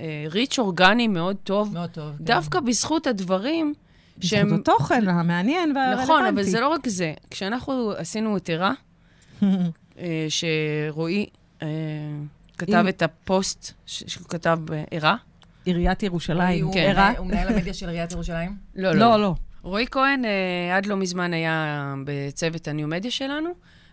אה, 0.00 0.24
reach 0.30 0.58
אורגני 0.58 1.08
מאוד 1.08 1.36
טוב, 1.44 1.74
מאוד 1.74 1.90
טוב. 1.90 2.16
כן. 2.18 2.24
דווקא 2.24 2.60
בזכות 2.60 3.06
הדברים 3.06 3.74
בזכות 4.18 4.30
שהם... 4.30 4.54
התוכן 4.54 5.08
המעניין 5.08 5.76
והרלוונטי. 5.76 6.02
נכון, 6.02 6.26
אבל 6.26 6.42
זה 6.42 6.60
לא 6.60 6.68
רק 6.68 6.88
זה. 6.88 7.12
כשאנחנו 7.30 7.92
עשינו 7.96 8.36
את 8.36 8.50
ערה, 8.50 8.72
אה, 9.98 10.26
שרועי 10.28 11.26
אה, 11.62 11.68
כתב 12.58 12.84
את 12.88 13.02
הפוסט 13.02 13.72
שהוא 13.86 14.28
כתב 14.28 14.58
בערה. 14.64 15.16
עיריית 15.64 16.02
ירושלים, 16.02 16.72
כן. 16.72 17.14
הוא 17.18 17.26
מנהל 17.26 17.48
המדיה 17.48 17.74
של 17.74 17.88
עיריית 17.88 18.12
ירושלים? 18.12 18.56
לא, 18.76 18.92
לא, 18.92 19.20
לא. 19.20 19.34
רועי 19.62 19.86
כהן 19.90 20.24
אה, 20.24 20.76
עד 20.76 20.86
לא 20.86 20.96
מזמן 20.96 21.32
היה 21.32 21.94
בצוות 22.04 22.68
הניו-מדיה 22.68 23.10
שלנו, 23.10 23.50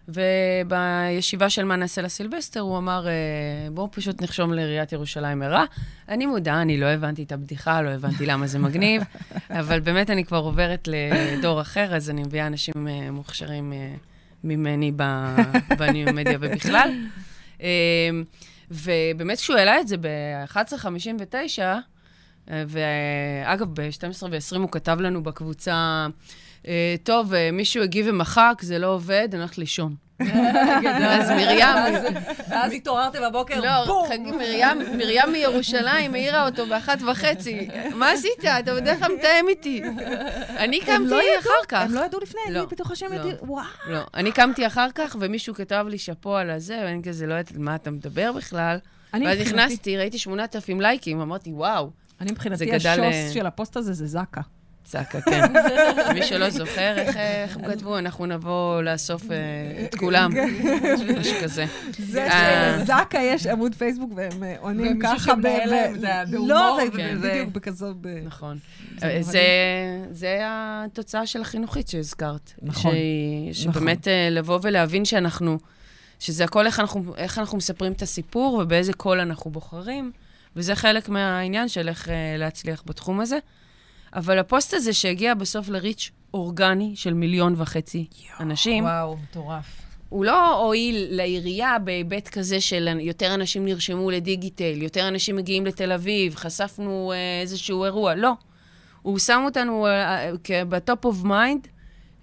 ובישיבה 0.08 1.49
של 1.49 1.65
מה 1.65 1.75
נעשה 1.75 2.01
לסילבסטר, 2.01 2.60
הוא 2.60 2.77
אמר, 2.77 3.08
אה, 3.08 3.13
בואו 3.71 3.91
פשוט 3.91 4.21
נרשום 4.21 4.53
לעיריית 4.53 4.91
ירושלים 4.91 5.41
ערה. 5.41 5.65
אני 6.10 6.25
מודה, 6.25 6.62
אני 6.62 6.77
לא 6.77 6.86
הבנתי 6.86 7.23
את 7.23 7.32
הבדיחה, 7.32 7.82
לא 7.82 7.89
הבנתי 7.89 8.25
למה 8.25 8.47
זה 8.47 8.60
מגניב, 8.60 9.01
אבל 9.60 9.80
באמת 9.80 10.10
אני 10.10 10.25
כבר 10.25 10.38
עוברת 10.38 10.88
לדור 10.88 11.62
אחר, 11.62 11.95
אז 11.95 12.10
אני 12.10 12.21
מביאה 12.21 12.47
אנשים 12.47 12.88
אה, 12.88 13.12
מוכשרים 13.12 13.73
אה, 13.73 13.93
ממני 14.43 14.91
בניו-מדיה 15.80 16.38
ובכלל. 16.41 16.91
אה, 17.62 18.10
ובאמת, 18.71 19.38
כשהוא 19.38 19.58
העלה 19.58 19.80
את 19.80 19.88
זה 19.88 19.97
ב-11.59, 19.97 21.60
ואגב, 22.47 23.67
ב-12 23.73 24.23
ו-20 24.23 24.57
הוא 24.57 24.69
כתב 24.71 24.97
לנו 24.99 25.23
בקבוצה, 25.23 26.07
אה, 26.67 26.95
טוב, 27.03 27.33
אה, 27.33 27.49
מישהו 27.51 27.83
הגיב 27.83 28.05
ומחק, 28.10 28.53
זה 28.62 28.79
לא 28.79 28.88
עובד, 28.88 29.27
אני 29.31 29.39
הולכת 29.39 29.57
לישון. 29.57 29.95
אז 31.19 31.29
מרים, 31.29 31.65
ואז 32.49 32.73
התעוררתם 32.73 33.19
בבוקר, 33.29 33.62
לא, 33.62 33.86
בום! 33.86 34.07
חגי, 34.07 34.31
מרים, 34.97 35.31
מירושלים 35.31 36.13
העירה 36.13 36.45
אותו 36.45 36.65
באחת 36.65 36.97
וחצי. 37.01 37.67
מה 37.95 38.12
עשית? 38.12 38.45
אתה 38.60 38.75
בדרך 38.75 38.99
כלל 38.99 39.15
מתאם 39.15 39.47
איתי. 39.49 39.81
אני 40.57 40.79
קמתי 40.79 41.15
אחר 41.39 41.65
כך. 41.67 41.81
הם 41.81 41.93
לא 41.93 42.05
ידעו 42.05 42.19
לפני, 42.19 42.41
לא, 42.49 42.60
אני 42.60 42.67
בטוחה 42.67 42.95
שהם 42.95 43.13
לא. 43.13 43.15
ידעו, 43.15 43.47
וואו. 43.47 43.65
לא, 43.88 43.99
אני 44.13 44.31
קמתי 44.31 44.67
אחר 44.67 44.88
כך, 44.95 45.15
ומישהו 45.19 45.55
כתב 45.55 45.86
לי 45.89 45.97
שאפו 45.97 46.36
על 46.36 46.49
הזה, 46.49 46.79
ואני 46.83 47.03
כזה 47.03 47.27
לא 47.27 47.33
יודעת 47.33 47.51
על 47.51 47.62
מה 47.62 47.75
אתה 47.75 47.91
מדבר 47.91 48.31
בכלל. 48.31 48.77
ואז 49.13 49.39
נכנסתי, 49.39 49.97
ראיתי 49.97 50.17
8,000 50.17 50.81
לייקים, 50.81 51.21
אמרתי, 51.21 51.51
וואו, 51.51 51.89
אני 52.21 52.32
מבחינתי, 52.32 52.75
השוס 52.75 52.99
אה, 52.99 53.30
של 53.34 53.45
הפוסט 53.45 53.77
הזה 53.77 53.93
זה 53.93 54.08
זקה. 54.08 54.41
צעקה, 54.88 55.21
כן. 55.21 55.41
מי 56.13 56.23
שלא 56.23 56.49
זוכר, 56.49 56.95
איך, 56.97 57.17
הם 57.56 57.71
כתבו, 57.71 57.97
אנחנו 57.97 58.25
נבוא 58.25 58.82
לאסוף 58.82 59.32
אה, 59.32 59.38
את 59.86 59.95
כולם. 59.95 60.32
משהו 61.19 61.36
כזה. 61.43 61.65
זה 61.99 62.27
אה. 62.27 62.77
שלזקה 62.80 63.19
יש 63.19 63.47
עמוד 63.47 63.75
פייסבוק 63.75 64.12
והם 64.15 64.43
אה, 64.43 64.56
עונים 64.60 64.99
ככה 64.99 65.36
ב... 65.36 65.47
בהומור 66.32 66.47
לא, 66.47 66.80
וכזה. 66.88 67.30
בדיוק, 67.30 67.49
בכזו... 67.49 67.93
ב- 68.01 68.25
נכון. 68.25 68.58
זה 70.12 70.27
אה, 70.27 70.84
התוצאה 70.86 71.25
של 71.25 71.41
החינוכית 71.41 71.88
שהזכרת. 71.88 72.53
נכון, 72.62 72.95
שבאמת 73.53 74.08
אה, 74.08 74.30
לבוא 74.32 74.60
ולהבין 74.62 75.06
שאנחנו, 75.06 75.58
שזה 76.19 76.43
הכל 76.43 76.65
איך 76.65 76.80
אנחנו, 76.80 77.15
איך 77.15 77.39
אנחנו 77.39 77.58
מספרים 77.58 77.91
את 77.91 78.01
הסיפור 78.01 78.53
ובאיזה 78.53 78.93
קול 78.93 79.19
אנחנו 79.19 79.51
בוחרים, 79.51 80.12
וזה 80.57 80.75
חלק 80.75 81.09
מהעניין 81.09 81.67
של 81.67 81.89
איך 81.89 82.09
אה, 82.09 82.35
להצליח 82.37 82.83
בתחום 82.85 83.19
הזה. 83.19 83.37
אבל 84.13 84.39
הפוסט 84.39 84.73
הזה 84.73 84.93
שהגיע 84.93 85.33
בסוף 85.33 85.69
ל 85.69 85.76
reach 85.76 86.12
אורגני 86.33 86.93
של 86.95 87.13
מיליון 87.13 87.53
וחצי 87.57 88.05
אנשים, 88.39 88.83
וואו, 88.83 89.17
מטורף. 89.17 89.81
הוא 90.09 90.25
לא 90.25 90.63
הועיל 90.65 91.07
לעירייה 91.09 91.79
בהיבט 91.79 92.27
כזה 92.27 92.61
של 92.61 92.99
יותר 92.99 93.33
אנשים 93.33 93.65
נרשמו 93.65 94.11
לדיגיטל, 94.11 94.81
יותר 94.81 95.07
אנשים 95.07 95.35
מגיעים 95.35 95.65
לתל 95.65 95.91
אביב, 95.91 96.35
חשפנו 96.35 97.11
אה, 97.15 97.41
איזשהו 97.41 97.83
אירוע, 97.83 98.15
לא. 98.15 98.31
הוא 99.01 99.19
שם 99.19 99.41
אותנו 99.45 99.87
ב 100.69 100.78
top 100.78 101.05
of 101.05 101.23
mind, 101.23 101.67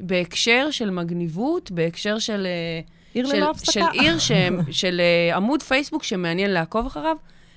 בהקשר 0.01 0.69
של 0.71 0.91
מגניבות, 0.91 1.71
בהקשר 1.71 2.19
של... 2.19 2.47
אה, 2.47 2.81
עיר 3.15 3.27
של, 3.27 3.37
ללא 3.37 3.51
הפסקה. 3.51 3.73
של 3.73 3.81
עיר, 3.93 4.19
ש, 4.19 4.33
של 4.71 5.01
עמוד 5.35 5.63
פייסבוק 5.63 6.03
שמעניין 6.03 6.51
לעקוב 6.51 6.87
אחריו, 6.87 7.17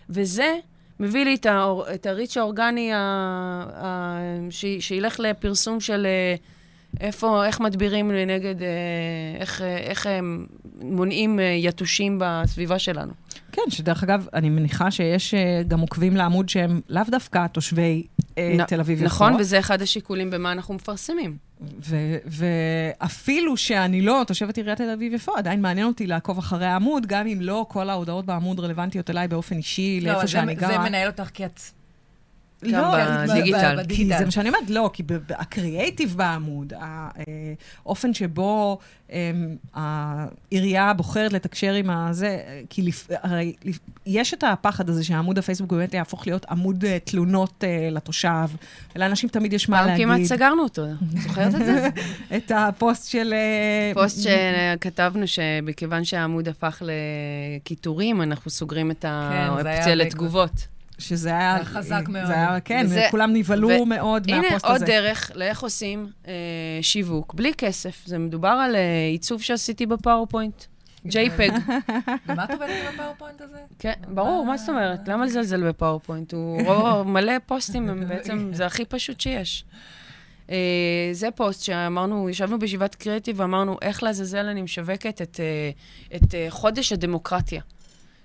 וזה 0.10 0.56
מביא 1.00 1.26
לי 1.26 1.36
את, 1.36 1.46
האור, 1.46 1.93
את 1.93 2.06
הריץ' 2.06 2.38
האורגני, 2.38 2.93
ה, 2.93 2.98
ה, 3.76 4.20
ש, 4.50 4.65
שילך 4.80 5.20
לפרסום 5.20 5.80
של 5.80 6.06
אה, 6.06 6.36
איפה, 7.00 7.45
איך 7.45 7.60
מדבירים 7.60 8.12
נגד, 8.12 8.62
אה, 8.62 8.67
איך, 9.39 9.62
איך 9.62 10.06
הם 10.08 10.45
מונעים 10.82 11.39
אה, 11.39 11.45
יתושים 11.60 12.17
בסביבה 12.21 12.80
שלנו. 12.80 13.12
כן, 13.52 13.62
שדרך 13.69 14.04
אגב, 14.04 14.28
אני 14.34 14.50
מניחה 14.50 14.91
שיש 14.91 15.34
אה, 15.34 15.62
גם 15.67 15.80
עוקבים 15.80 16.15
לעמוד 16.15 16.50
שהם 16.50 16.82
לאו 16.89 17.02
דווקא 17.12 17.47
תושבי 17.47 18.04
נ- 18.39 18.63
תל 18.65 18.80
אביב-יפו. 18.80 19.06
נכון, 19.06 19.36
וזה 19.39 19.60
אחד 19.60 19.82
השיקולים 19.82 20.30
במה 20.30 20.52
אנחנו 20.52 20.73
מפרסמים. 20.73 21.38
ו- 21.86 22.17
ואפילו 22.26 23.58
שאני 23.58 24.02
לא 24.02 24.23
תושבת 24.28 24.58
עיריית 24.58 24.78
תל 24.78 24.89
אביב-יפו, 24.89 25.32
עדיין 25.38 25.62
מעניין 25.62 25.88
אותי 25.88 26.08
לעקוב 26.08 26.38
אחרי 26.38 26.65
העמוד, 26.65 27.06
גם 27.06 27.28
אם 27.28 27.38
לא 27.41 27.65
כל 27.69 27.89
ההודעות 27.89 28.26
בעמוד 28.26 28.60
רלוונטיות 28.60 29.10
אליי 29.10 29.28
באופן 29.28 29.58
אישי, 29.58 30.00
לא, 30.02 30.08
לאיפה 30.08 30.21
זה- 30.21 30.28
שאני 30.28 30.56
גרה. 30.56 30.71
זה 30.71 30.78
מנהל 30.80 31.08
אותך 31.08 31.30
כי 31.34 31.45
את... 31.45 31.60
גם 32.65 32.72
לא, 33.28 33.34
בדיגיטל. 33.34 33.80
כי 33.89 34.17
זה 34.17 34.26
מה 34.26 34.32
שאני 34.32 34.50
אומרת, 34.50 34.70
לא, 34.70 34.89
כי 34.93 35.04
הקריאייטיב 35.30 36.13
בעמוד, 36.17 36.74
האופן 37.86 38.13
שבו 38.13 38.78
אמ, 39.12 39.56
העירייה 39.74 40.93
בוחרת 40.93 41.34
לתקשר 41.34 41.74
עם 41.74 41.89
הזה, 41.89 42.39
כי 42.70 42.82
לפ- 42.82 43.08
הרי 43.24 43.54
לפ- 43.65 43.80
יש 44.06 44.34
את 44.34 44.43
הפחד 44.43 44.89
הזה 44.89 45.04
שעמוד 45.04 45.38
הפייסבוק 45.38 45.72
באמת 45.74 45.93
יהפוך 45.93 46.28
להיות 46.28 46.46
עמוד 46.50 46.86
אה, 46.86 46.98
תלונות 47.04 47.63
אה, 47.63 47.89
לתושב, 47.91 48.48
ולאנשים 48.96 49.30
תמיד 49.30 49.54
יש 49.54 49.70
מה 49.70 49.78
פעם 49.78 49.88
להגיד. 49.88 50.06
כמעט 50.06 50.24
סגרנו 50.24 50.63
אותו, 50.63 50.86
זוכרת 51.24 51.56
את 51.56 51.65
זה? 51.65 51.89
את 52.38 52.52
הפוסט 52.56 53.10
של... 53.12 53.34
אה, 53.34 53.91
פוסט 53.93 54.17
שכתבנו 54.22 55.28
שמכיוון 55.28 56.06
שהעמוד 56.06 56.48
הפך 56.48 56.82
לקיטורים, 56.86 58.22
אנחנו 58.22 58.52
סוגרים 58.52 58.91
את 58.91 59.02
כן, 59.02 59.10
זה 59.12 59.34
היה 59.34 59.46
האופציה 59.48 59.96
לתגובות. 59.96 60.67
שזה 60.99 61.29
היה... 61.29 61.55
היה 61.55 61.65
חזק 61.65 62.03
מאוד. 62.07 62.25
זה 62.25 62.33
היה, 62.33 62.60
כן, 62.60 62.81
וזה- 62.86 63.07
כולם 63.12 63.33
נבהלו 63.33 63.69
ו- 63.69 63.86
מאוד 63.86 64.27
הנה 64.29 64.41
מהפוסט 64.41 64.65
עוד 64.65 64.75
הזה. 64.75 64.86
דרך 64.86 65.31
לאיך 65.36 65.63
עושים 65.63 66.07
אה, 66.27 66.33
שיווק, 66.81 67.33
בלי 67.33 67.53
כסף. 67.57 68.01
זה 68.05 68.17
מדובר 68.17 68.47
על 68.47 68.75
אה, 68.75 68.81
עיצוב 69.12 69.41
שעשיתי 69.41 69.86
ב 69.86 69.92
PowerPoint. 69.92 70.63
JPEG. 71.05 71.53
ומה 72.27 72.43
את 72.43 72.51
עובדת 72.51 72.69
עם 72.69 72.99
ה 72.99 73.03
PowerPoint 73.03 73.41
הזה? 73.41 73.57
כן, 73.79 73.93
ברור, 74.07 74.45
מה 74.45 74.57
זאת 74.57 74.69
אומרת? 74.69 75.07
למה 75.07 75.25
לזלזל 75.25 75.67
ב 75.69 75.75
PowerPoint? 75.75 76.34
הוא 76.33 77.03
מלא 77.13 77.33
פוסטים, 77.45 77.89
הם 77.89 78.03
בעצם, 78.10 78.49
זה 78.53 78.65
הכי 78.65 78.86
פשוט 78.86 79.21
שיש. 79.21 79.65
אה, 80.49 80.55
זה 81.12 81.31
פוסט 81.31 81.63
שאמרנו, 81.63 82.29
ישבנו 82.29 82.60
בישיבת 82.60 82.95
קריאיטיב 82.95 83.39
ואמרנו, 83.39 83.77
איך 83.81 84.03
לעזאזל 84.03 84.45
אני 84.45 84.62
משווקת 84.62 85.21
את, 85.21 85.39
את 86.15 86.36
אה, 86.36 86.45
חודש 86.49 86.91
הדמוקרטיה. 86.93 87.62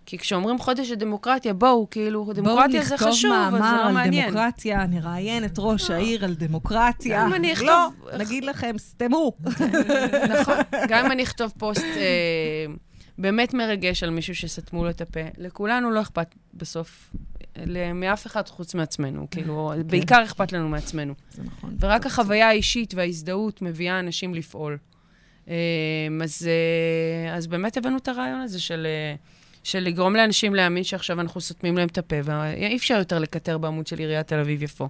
כי 0.07 0.19
כשאומרים 0.19 0.59
חודש 0.59 0.91
הדמוקרטיה, 0.91 1.55
בואו, 1.55 1.91
כאילו, 1.91 2.33
דמוקרטיה 2.35 2.85
זה 2.85 2.99
חשוב, 2.99 3.33
אבל 3.33 3.51
זה 3.51 3.59
בואו 3.59 3.61
נכתוב 3.61 3.61
מאמר 3.61 3.83
לא 3.83 3.87
על 3.89 3.93
מעניין. 3.95 4.27
דמוקרטיה, 4.31 4.87
נראיין 4.87 5.45
את 5.45 5.55
ראש 5.59 5.91
העיר 5.91 6.25
על 6.25 6.35
דמוקרטיה. 6.35 7.23
גם 7.25 7.35
אני 7.35 7.53
אכתוב- 7.53 7.67
לא, 7.69 8.19
נגיד 8.19 8.45
לכם, 8.45 8.75
סתמו. 8.79 9.33
נכון. 10.41 10.57
גם 10.89 11.05
אם 11.07 11.13
אני 11.13 11.23
אכתוב 11.23 11.53
פוסט 11.59 11.83
אה, 11.97 12.67
באמת 13.19 13.55
מרגש 13.55 14.03
על 14.03 14.11
מישהו 14.11 14.35
שסתמו 14.35 14.85
לו 14.85 14.91
את 14.91 15.01
הפה, 15.01 15.21
לכולנו 15.39 15.91
לא 15.91 16.01
אכפת 16.01 16.27
בסוף, 16.55 17.11
מאף 17.95 18.27
אחד 18.27 18.49
חוץ 18.49 18.75
מעצמנו. 18.75 19.27
כאילו, 19.31 19.73
בעיקר 19.87 20.25
אכפת 20.25 20.53
לנו 20.53 20.69
מעצמנו. 20.69 21.15
זה 21.31 21.43
נכון. 21.43 21.77
ורק 21.81 22.07
החוויה 22.07 22.49
האישית 22.49 22.95
וההזדהות 22.95 23.63
מביאה 23.63 24.01
אנשים 24.01 24.35
לפעול. 24.35 24.79
אה, 25.49 25.55
אז, 26.23 26.49
אה, 27.29 27.37
אז 27.37 27.47
באמת 27.47 27.77
הבאנו 27.77 27.97
את 27.97 28.09
הרעיון 28.09 28.41
הזה 28.41 28.61
של, 28.61 28.87
אה, 28.87 29.15
של 29.63 29.81
לגרום 29.81 30.17
לאנשים 30.17 30.55
להאמין 30.55 30.85
שעכשיו 30.85 31.21
אנחנו 31.21 31.41
סותמים 31.41 31.77
להם 31.77 31.89
את 31.89 31.99
הפה, 31.99 32.17
ואי 32.25 32.77
אפשר 32.77 32.95
יותר 32.95 33.19
לקטר 33.19 33.59
בעמוד 33.59 33.87
של 33.87 33.99
עיריית 33.99 34.27
תל 34.27 34.39
אביב-יפו. 34.39 34.89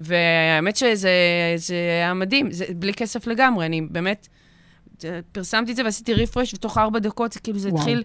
והאמת 0.00 0.76
שזה 0.76 1.10
זה 1.56 1.74
היה 1.74 2.14
מדהים, 2.14 2.50
זה 2.50 2.64
בלי 2.76 2.94
כסף 2.94 3.26
לגמרי, 3.26 3.66
אני 3.66 3.80
באמת 3.80 4.28
פרסמתי 5.32 5.70
את 5.70 5.76
זה 5.76 5.84
ועשיתי 5.84 6.14
רפרש, 6.14 6.54
ותוך 6.54 6.78
ארבע 6.78 6.98
דקות 6.98 7.32
זה 7.32 7.40
כאילו 7.40 7.58
זה 7.58 7.68
וואו. 7.68 7.80
התחיל, 7.80 8.02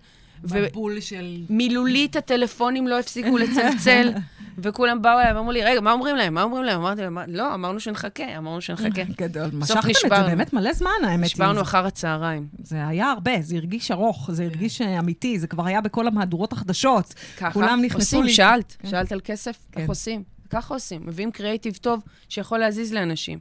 מבול 0.53 0.99
של... 0.99 1.38
ומילולית 1.49 2.15
הטלפונים 2.15 2.88
לא 2.88 2.99
הפסיקו 2.99 3.38
לצלצל, 3.38 4.12
וכולם 4.63 5.01
באו 5.01 5.19
אליי 5.19 5.34
ואמרו 5.34 5.51
לי, 5.51 5.63
רגע, 5.63 5.81
מה 5.81 5.91
אומרים 5.91 6.15
להם? 6.15 6.34
מה 6.34 6.43
אומרים 6.43 6.63
להם? 6.63 6.79
אמרתי 6.79 7.01
להם, 7.01 7.13
"מה- 7.13 7.23
לא, 7.27 7.53
אמרנו 7.53 7.79
שנחכה, 7.79 8.38
אמרנו 8.38 8.62
שנחכה. 8.62 9.03
גדול. 9.21 9.49
משכתם 9.53 9.89
את 9.89 9.95
זה. 10.10 10.23
באמת 10.36 10.53
מלא 10.53 10.73
זמן, 10.73 10.89
האמת. 11.03 11.25
נשברנו 11.25 11.62
אחר 11.62 11.86
הצהריים. 11.86 12.47
זה 12.63 12.88
היה 12.88 13.12
הרבה, 13.12 13.31
זה 13.41 13.55
הרגיש 13.55 13.91
ארוך, 13.91 14.29
זה 14.31 14.43
הרגיש 14.43 14.81
אה, 14.81 14.99
אמיתי, 14.99 15.39
זה 15.39 15.47
כבר 15.47 15.65
היה 15.65 15.81
בכל 15.81 16.08
המהדורות 16.08 16.53
החדשות. 16.53 17.13
ככה, 17.38 17.60
עושים, 17.93 18.29
שאלת, 18.29 18.75
כן. 18.79 18.89
שאלת 18.89 19.12
על 19.12 19.19
כסף? 19.23 19.58
כן. 19.71 19.81
איך 19.81 19.89
עושים? 19.89 20.23
ככה 20.49 20.73
עושים, 20.73 21.01
מביאים 21.05 21.31
קריאיטיב 21.31 21.75
טוב 21.81 22.01
שיכול 22.29 22.60
להזיז 22.60 22.93
לאנשים. 22.93 23.39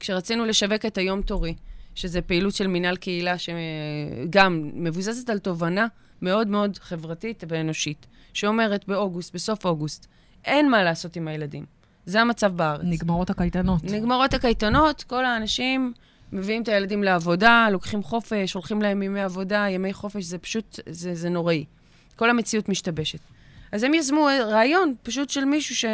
כשרצינו 0.00 0.44
לשווק 0.46 0.86
את 0.86 0.98
היום 0.98 1.22
תורי, 1.22 1.54
שזה 1.94 2.20
פעילות 2.20 2.54
של 2.54 2.66
מינהל 2.66 2.96
קהילה 2.96 3.34
שגם 3.38 4.70
מבוססת 4.74 5.30
על 5.30 5.38
תובנה 5.38 5.86
מאוד 6.22 6.48
מאוד 6.48 6.78
חברתית 6.78 7.44
ואנושית, 7.48 8.06
שאומרת 8.32 8.88
באוגוסט, 8.88 9.34
בסוף 9.34 9.64
אוגוסט, 9.64 10.06
אין 10.44 10.70
מה 10.70 10.82
לעשות 10.82 11.16
עם 11.16 11.28
הילדים. 11.28 11.64
זה 12.06 12.20
המצב 12.20 12.56
בארץ. 12.56 12.80
נגמרות 12.84 13.30
הקייטנות. 13.30 13.84
נגמרות 13.84 14.34
הקייטנות, 14.34 15.02
כל 15.02 15.24
האנשים 15.24 15.92
מביאים 16.32 16.62
את 16.62 16.68
הילדים 16.68 17.02
לעבודה, 17.02 17.68
לוקחים 17.72 18.02
חופש, 18.02 18.52
הולכים 18.52 18.82
להם 18.82 19.02
ימי 19.02 19.20
עבודה, 19.20 19.66
ימי 19.70 19.92
חופש, 19.92 20.24
זה 20.24 20.38
פשוט, 20.38 20.80
זה, 20.86 21.14
זה 21.14 21.28
נוראי. 21.28 21.64
כל 22.16 22.30
המציאות 22.30 22.68
משתבשת. 22.68 23.18
אז 23.72 23.82
הם 23.82 23.94
יזמו 23.94 24.28
רעיון 24.50 24.94
פשוט 25.02 25.30
של 25.30 25.44
מישהו 25.44 25.76
ש... 25.76 25.84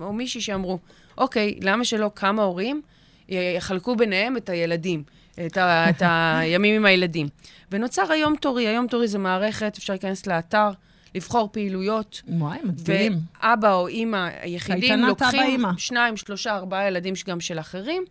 או 0.00 0.12
מישהי 0.12 0.40
שאמרו, 0.40 0.78
אוקיי, 1.18 1.58
למה 1.62 1.84
שלא 1.84 2.10
כמה 2.14 2.42
הורים 2.42 2.82
יחלקו 3.28 3.96
ביניהם 3.96 4.36
את 4.36 4.48
הילדים, 4.48 5.02
את, 5.46 5.56
ה... 5.56 5.84
את 5.90 6.02
הימים 6.04 6.74
עם 6.74 6.84
הילדים. 6.86 7.28
ונוצר 7.72 8.12
היום 8.12 8.36
תורי, 8.36 8.66
היום 8.68 8.86
תורי 8.86 9.08
זה 9.08 9.18
מערכת, 9.18 9.76
אפשר 9.78 9.92
להיכנס 9.92 10.26
לאתר, 10.26 10.70
לבחור 11.14 11.48
פעילויות. 11.52 12.22
וואי, 12.28 12.58
מדהים. 12.64 13.12
ואבא 13.42 13.72
או 13.72 13.88
אימא 13.88 14.28
היחידים 14.40 15.00
לוקחים 15.00 15.40
אבא-אימא. 15.40 15.68
שניים, 15.76 16.16
שלושה, 16.16 16.54
ארבעה 16.54 16.86
ילדים 16.86 17.14
גם 17.28 17.40
של 17.40 17.58
אחרים, 17.60 18.04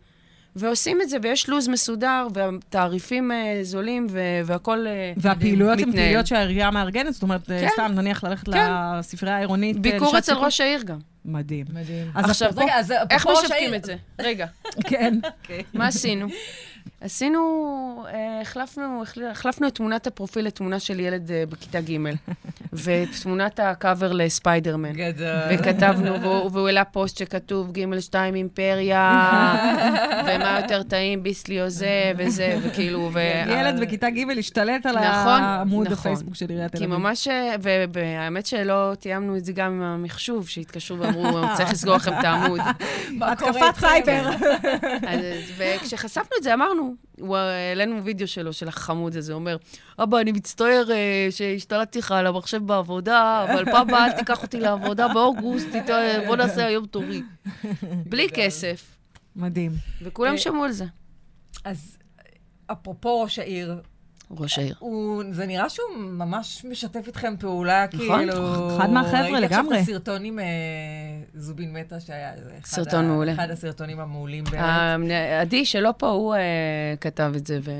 ועושים 0.55 1.01
את 1.01 1.09
זה, 1.09 1.17
ויש 1.21 1.49
לו"ז 1.49 1.67
מסודר, 1.67 2.27
והתעריפים 2.33 3.31
אה, 3.31 3.59
זולים, 3.63 4.07
ו- 4.09 4.19
והכול 4.45 4.87
אה, 4.87 5.13
והפעילויות 5.17 5.79
הן. 5.79 5.91
פעילויות 5.91 6.27
שהעירייה 6.27 6.71
מארגנת, 6.71 7.13
זאת 7.13 7.23
אומרת, 7.23 7.45
כן. 7.47 7.67
סתם, 7.73 7.91
נניח 7.95 8.23
ללכת 8.23 8.49
כן. 8.49 8.67
לספרייה 8.99 9.35
העירונית. 9.35 9.75
אה, 9.75 9.81
ביקור 9.81 10.17
אצל 10.17 10.31
סיכום. 10.31 10.45
ראש 10.45 10.61
העיר 10.61 10.81
גם. 10.83 10.97
מדהים. 11.25 11.65
מדהים. 11.73 12.07
אז 12.15 12.29
עכשיו, 12.29 12.49
אפרופו- 12.49 12.61
רגע, 12.63 12.75
אז 12.79 12.93
איך 13.09 13.27
משווקים 13.27 13.73
את 13.73 13.83
זה? 13.85 13.95
רגע, 14.19 14.45
כן. 14.89 15.19
מה 15.73 15.87
עשינו? 15.87 16.27
עשינו, 17.01 18.05
אה, 18.13 18.41
החלפנו, 18.41 19.03
החלפנו 19.31 19.67
את 19.67 19.75
תמונת 19.75 20.07
הפרופיל 20.07 20.45
לתמונה 20.45 20.79
של 20.79 20.99
ילד 20.99 21.31
אה, 21.31 21.43
בכיתה 21.49 21.81
ג', 21.81 21.97
ותמונת 22.83 23.59
הקאבר 23.59 24.11
לספיידרמן. 24.11 24.93
גדול. 24.93 25.27
וכתבנו, 25.49 26.21
והוא, 26.21 26.49
והוא 26.51 26.67
העלה 26.67 26.85
פוסט 26.85 27.17
שכתוב 27.17 27.71
ג' 27.71 27.99
2 27.99 28.35
אימפריה, 28.35 29.21
ומה 30.25 30.59
יותר 30.61 30.83
טעים, 30.83 31.23
ביסלי 31.23 31.61
או 31.61 31.69
זה, 31.69 32.11
וזה, 32.17 32.57
וכאילו, 32.63 33.09
ו... 33.13 33.19
ילד 33.47 33.79
בכיתה 33.81 34.09
ג' 34.09 34.37
השתלט 34.39 34.85
על 34.85 34.95
נכון, 34.95 35.41
העמוד 35.41 35.87
נכון. 35.87 35.97
הפייסבוק 35.97 36.35
של 36.35 36.49
עיריית 36.49 36.71
תל 36.71 36.77
כי 36.77 36.85
אביב. 36.85 36.97
ממש, 36.97 37.27
אה, 37.27 37.55
והאמת 37.93 38.45
שלא 38.45 38.91
תיאמנו 38.99 39.37
את 39.37 39.45
זה 39.45 39.51
גם 39.51 39.71
עם 39.71 39.81
המחשוב, 39.81 40.47
שהתקשרו 40.47 40.99
ואמרו, 40.99 41.39
צריך 41.57 41.71
לסגור 41.71 41.95
לכם 41.95 42.19
את 42.19 42.23
העמוד. 42.23 42.59
התקפת? 43.21 43.79
סייבר. 43.79 44.29
וכשחשפנו 45.57 46.37
את 46.37 46.43
זה, 46.43 46.53
אמרנו, 46.53 46.78
הוא- 47.19 47.37
העלינו 47.37 48.03
וידאו 48.03 48.27
שלו, 48.27 48.53
של 48.53 48.67
החמוד 48.67 49.15
הזה, 49.15 49.33
אומר, 49.33 49.57
אבא, 50.03 50.19
אני 50.19 50.31
מצטער 50.31 50.85
אה, 50.91 51.27
שהשתלטתי 51.31 51.99
לך 51.99 52.11
על 52.11 52.27
המחשב 52.27 52.57
בעבודה, 52.67 53.45
אבל 53.49 53.65
פעם 53.65 53.87
הבאה 53.89 54.05
אל 54.05 54.11
תיקח 54.11 54.43
אותי 54.43 54.59
לעבודה 54.59 55.07
באוגוסט, 55.13 55.67
בוא 56.27 56.35
נעשה 56.35 56.65
היום 56.65 56.85
תורי. 56.85 57.21
בלי 57.83 58.27
כסף. 58.35 58.95
מדהים. 59.35 59.71
וכולם 60.01 60.31
אה, 60.33 60.37
שמעו 60.37 60.63
על 60.63 60.71
זה. 60.71 60.85
אז 61.65 61.97
אפרופו 62.71 63.21
ראש 63.21 63.39
העיר, 63.39 63.81
ראש 64.31 64.59
העיר. 64.59 64.75
הוא, 64.79 65.23
זה 65.31 65.45
נראה 65.45 65.69
שהוא 65.69 65.85
ממש 65.97 66.65
משתף 66.69 67.07
איתכם 67.07 67.33
פעולה, 67.39 67.85
נכון, 67.93 68.17
כאילו... 68.17 68.77
אחד 68.77 68.89
מהחבר'ה 68.89 69.21
ראיתי 69.21 69.41
לגמרי. 69.41 69.49
עכשיו 69.77 69.83
את 69.83 69.99
הסרטון 69.99 70.23
עם 70.25 70.39
אה, 70.39 70.45
זובין 71.35 71.73
מטה, 71.73 71.99
שהיה 71.99 72.31
סרטון 72.63 73.05
ה- 73.05 73.07
מעולה. 73.07 73.33
אחד 73.33 73.49
הסרטונים 73.51 73.99
המעולים 73.99 74.43
באמת. 74.43 74.63
אה, 75.11 75.41
עדי, 75.41 75.65
שלא 75.65 75.93
פה, 75.97 76.09
הוא 76.09 76.35
אה, 76.35 76.39
כתב 77.01 77.33
את 77.37 77.47
זה, 77.47 77.59
ו... 77.63 77.71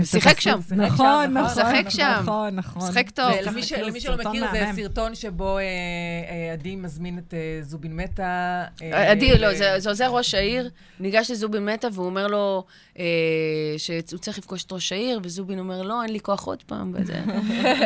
הוא 0.00 0.06
שיחק 0.06 0.40
שם. 0.40 0.58
נכון, 0.70 0.76
נכון, 0.76 1.34
נכון. 1.34 1.54
שיחק 1.54 1.88
שם. 1.88 2.18
נכון, 2.22 2.56
נכון. 2.56 2.86
שיחק 2.86 3.10
טוב. 3.10 3.32
למי 3.42 4.00
שלא 4.00 4.16
מכיר, 4.16 4.44
זה. 4.52 4.70
סרטון 4.76 5.14
שבו 5.14 5.58
אה, 5.58 5.62
אה, 5.62 6.52
עדי 6.52 6.76
מזמין 6.76 7.18
את 7.18 7.34
אה, 7.34 7.58
זובין 7.62 7.96
מטה. 7.96 8.64
עדי, 8.92 9.38
לא, 9.38 9.54
זה 9.54 9.74
זה 9.78 9.88
עוזר 9.88 10.08
ראש 10.10 10.34
העיר, 10.34 10.70
ניגש 11.00 11.30
לזובין 11.30 11.64
מטה 11.64 11.88
והוא 11.92 12.06
אומר 12.06 12.26
לו 12.26 12.64
שהוא 13.78 14.18
צריך 14.20 14.38
לפגוש 14.38 14.64
את 14.64 14.72
ראש 14.72 14.92
העיר, 14.92 15.20
וזובין 15.22 15.58
אומר, 15.58 15.82
לא, 15.82 16.02
אין 16.02 16.12
לי 16.12 16.20
כוח 16.20 16.44
עוד 16.44 16.62
פעם, 16.62 16.92
וזה... 16.94 17.20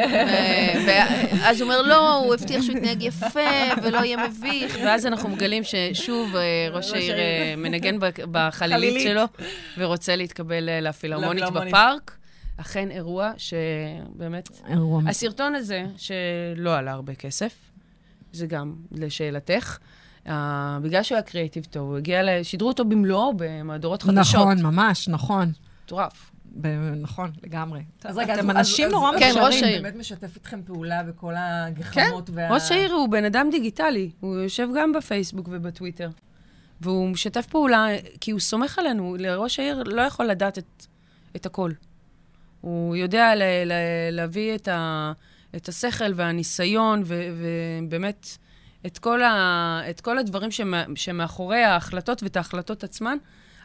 ואז 0.86 1.60
הוא 1.60 1.70
אומר, 1.70 1.82
לא, 1.82 2.16
הוא 2.16 2.34
הבטיח 2.34 2.62
שהוא 2.62 2.76
יתנהג 2.76 3.02
יפה 3.02 3.40
ולא 3.82 3.98
יהיה 3.98 4.28
מביך, 4.28 4.78
ואז 4.84 5.06
אנחנו 5.06 5.28
מגלים 5.28 5.62
ששוב 5.64 6.34
ראש 6.72 6.92
העיר 6.92 7.14
מנגן 7.56 7.96
בחלילית 8.30 8.54
חלילית. 8.54 9.02
שלו, 9.02 9.46
ורוצה 9.78 10.16
להתקבל 10.16 10.88
לפילהרמונית. 10.88 11.44
בפארק. 11.54 12.03
אכן 12.56 12.90
אירוע 12.90 13.32
שבאמת... 13.36 14.48
אירוע 14.68 15.02
הסרטון 15.06 15.54
הזה, 15.54 15.84
שלא 15.96 16.76
עלה 16.76 16.92
הרבה 16.92 17.14
כסף, 17.14 17.54
זה 18.32 18.46
גם 18.46 18.74
לשאלתך, 18.92 19.78
uh, 20.26 20.30
בגלל 20.82 21.02
שהוא 21.02 21.16
היה 21.16 21.22
קריאיטיב 21.22 21.64
טוב, 21.64 21.88
הוא 21.88 21.96
הגיע, 21.96 22.22
ל- 22.22 22.42
שידרו 22.42 22.68
אותו 22.68 22.84
במלואו 22.84 23.32
במהדורות 23.36 24.02
חדשות. 24.02 24.34
נכון, 24.40 24.62
ממש, 24.62 25.08
נכון. 25.08 25.52
מטורף. 25.84 26.30
ב- 26.60 26.92
נכון, 26.96 27.30
לגמרי. 27.42 27.82
אז 28.04 28.18
רגע, 28.18 28.34
אתם 28.34 28.50
אז- 28.50 28.56
אנשים 28.56 28.88
נורא 28.88 29.10
כן, 29.18 29.26
מוכשרים. 29.26 29.44
ראש 29.46 29.62
העיר. 29.62 29.82
באמת 29.82 29.96
משתף 29.96 30.36
איתכם 30.36 30.60
פעולה 30.66 31.02
בכל 31.02 31.32
כן, 31.34 31.38
הגחמות 31.38 32.30
וה... 32.32 32.52
ראש 32.54 32.70
העיר 32.72 32.92
הוא 32.92 33.08
בן 33.08 33.24
אדם 33.24 33.48
דיגיטלי, 33.50 34.10
הוא 34.20 34.36
יושב 34.36 34.68
גם 34.76 34.92
בפייסבוק 34.92 35.48
ובטוויטר. 35.52 36.10
והוא 36.80 37.08
משתף 37.08 37.46
פעולה, 37.46 37.86
כי 38.20 38.30
הוא 38.30 38.40
סומך 38.40 38.78
עלינו, 38.78 39.16
לראש 39.18 39.58
העיר 39.60 39.82
לא 39.82 40.02
יכול 40.02 40.26
לדעת 40.26 40.58
את, 40.58 40.86
את 41.36 41.46
הכל. 41.46 41.70
הוא 42.64 42.96
יודע 42.96 43.34
ל, 43.34 43.42
ל, 43.66 43.72
להביא 44.10 44.54
את, 44.54 44.68
ה, 44.68 45.12
את 45.56 45.68
השכל 45.68 46.12
והניסיון, 46.14 47.02
ו, 47.04 47.28
ובאמת, 47.82 48.26
את 48.86 48.98
כל, 48.98 49.22
ה, 49.22 49.80
את 49.90 50.00
כל 50.00 50.18
הדברים 50.18 50.50
שמא, 50.50 50.82
שמאחורי 50.94 51.62
ההחלטות 51.64 52.22
ואת 52.22 52.36
ההחלטות 52.36 52.84
עצמן, 52.84 53.16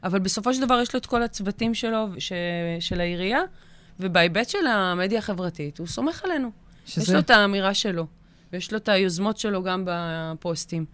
אבל 0.03 0.19
בסופו 0.19 0.53
של 0.53 0.61
דבר 0.61 0.79
יש 0.81 0.93
לו 0.93 0.99
את 0.99 1.05
כל 1.05 1.23
הצוותים 1.23 1.73
שלו, 1.73 2.07
ש, 2.17 2.31
של 2.79 3.01
העירייה, 3.01 3.41
ובהיבט 3.99 4.49
של 4.49 4.67
המדיה 4.67 5.19
החברתית, 5.19 5.77
הוא 5.77 5.87
סומך 5.87 6.23
עלינו. 6.25 6.51
שזה- 6.85 7.01
יש 7.01 7.09
לו 7.09 7.19
את 7.19 7.29
האמירה 7.29 7.73
שלו, 7.73 8.05
ויש 8.53 8.71
לו 8.71 8.77
את 8.77 8.89
היוזמות 8.89 9.37
שלו 9.37 9.63
גם 9.63 9.83
בפוסטים. 9.87 10.85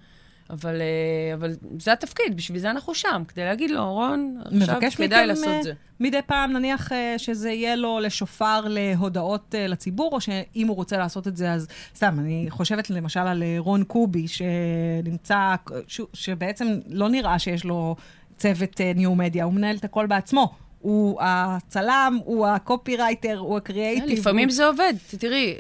אבל, 0.50 0.82
אה, 0.82 1.34
אבל 1.34 1.52
זה 1.80 1.94
התפקיד, 1.94 2.38
בשביל 2.38 2.60
זה 2.60 2.70
אנחנו 2.70 2.96
שם, 2.96 3.24
כדי 3.28 3.44
להגיד 3.46 3.72
לו, 3.72 3.94
רון, 3.94 4.38
עכשיו 4.62 4.82
כדאי 4.98 5.28
לעשות 5.28 5.48
אה, 5.48 5.64
זה. 5.64 5.74
מדי 6.00 6.20
פעם, 6.26 6.52
נניח 6.54 6.92
אה, 6.92 7.14
שזה 7.18 7.50
יהיה 7.52 7.76
לו 7.76 8.00
לשופר 8.00 8.62
להודעות 8.68 9.56
לציבור, 9.58 10.10
או 10.14 10.22
שאם 10.22 10.68
הוא 10.68 10.76
רוצה 10.76 10.98
לעשות 10.98 11.28
את 11.28 11.38
זה, 11.38 11.52
אז 11.52 11.68
סתם, 11.96 12.16
אני 12.20 12.46
חושבת 12.50 12.90
למשל 12.90 13.20
על 13.20 13.44
רון 13.58 13.84
קובי, 13.84 14.26
שנמצא, 14.28 15.56
ש- 15.88 16.02
שבעצם 16.14 16.68
לא 16.88 17.10
נראה 17.10 17.40
שיש 17.40 17.64
לו 17.66 17.96
צוות 18.38 18.82
ניו 18.96 19.16
מדיה, 19.16 19.44
הוא 19.44 19.54
מנהל 19.54 19.76
את 19.76 19.84
הכל 19.86 20.06
בעצמו. 20.08 20.54
הוא 20.80 21.18
הצלם, 21.22 22.20
הוא 22.26 22.48
הקופירייטר, 22.48 23.38
הוא 23.38 23.58
הקריאייטיב. 23.58 24.20
לפעמים 24.20 24.48
הוא... 24.50 24.56
זה 24.56 24.66
עובד. 24.66 24.94
תראי, 25.20 25.56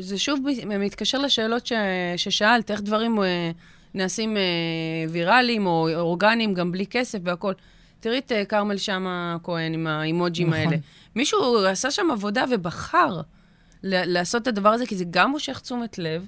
זה 0.00 0.18
שוב 0.18 0.38
מת- 0.44 0.64
מתקשר 0.64 1.18
לשאלות 1.18 1.66
ש- 1.66 1.72
ששאלת, 2.16 2.70
איך 2.70 2.80
דברים 2.80 3.22
אה, 3.22 3.50
נעשים 3.96 4.36
אה, 4.36 4.42
ויראליים 5.08 5.66
או 5.66 5.88
אורגניים, 5.94 6.54
גם 6.54 6.72
בלי 6.72 6.86
כסף 6.86 7.18
והכול. 7.24 7.54
תראי 8.00 8.18
את 8.18 8.32
אה, 8.32 8.44
כרמל 8.44 8.76
שאמה 8.76 9.36
כהן 9.42 9.74
עם 9.74 9.86
האימוג'ים 9.86 10.46
נכון. 10.50 10.60
האלה. 10.60 10.76
מישהו 11.16 11.58
עשה 11.66 11.90
שם 11.90 12.08
עבודה 12.12 12.44
ובחר 12.50 13.20
לעשות 13.82 14.42
את 14.42 14.46
הדבר 14.46 14.68
הזה, 14.68 14.86
כי 14.86 14.96
זה 14.96 15.04
גם 15.10 15.30
מושך 15.30 15.58
תשומת 15.58 15.98
לב, 15.98 16.26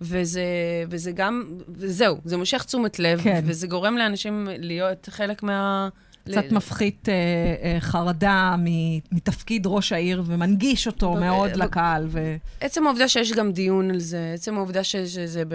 וזה, 0.00 0.44
וזה 0.88 1.12
גם, 1.12 1.44
וזהו, 1.68 2.16
זה 2.24 2.36
מושך 2.36 2.64
תשומת 2.64 2.98
לב, 2.98 3.20
כן. 3.22 3.42
וזה 3.44 3.66
גורם 3.66 3.96
לאנשים 3.96 4.48
להיות 4.58 5.08
חלק 5.10 5.42
מה... 5.42 5.88
קצת 6.24 6.44
ל- 6.50 6.54
מפחית 6.54 7.08
אה, 7.08 7.14
אה, 7.62 7.80
חרדה 7.80 8.54
מ- 8.58 8.98
מתפקיד 9.12 9.62
ראש 9.66 9.92
העיר 9.92 10.22
ומנגיש 10.26 10.86
אותו 10.86 11.14
ב- 11.14 11.18
מאוד 11.18 11.50
ב- 11.50 11.56
לקהל. 11.56 12.06
ו... 12.08 12.36
עצם 12.60 12.86
העובדה 12.86 13.08
שיש 13.08 13.32
גם 13.32 13.52
דיון 13.52 13.90
על 13.90 13.98
זה, 13.98 14.30
עצם 14.34 14.54
העובדה 14.56 14.84
ש- 14.84 14.96
שזה, 14.96 15.44
ב, 15.48 15.54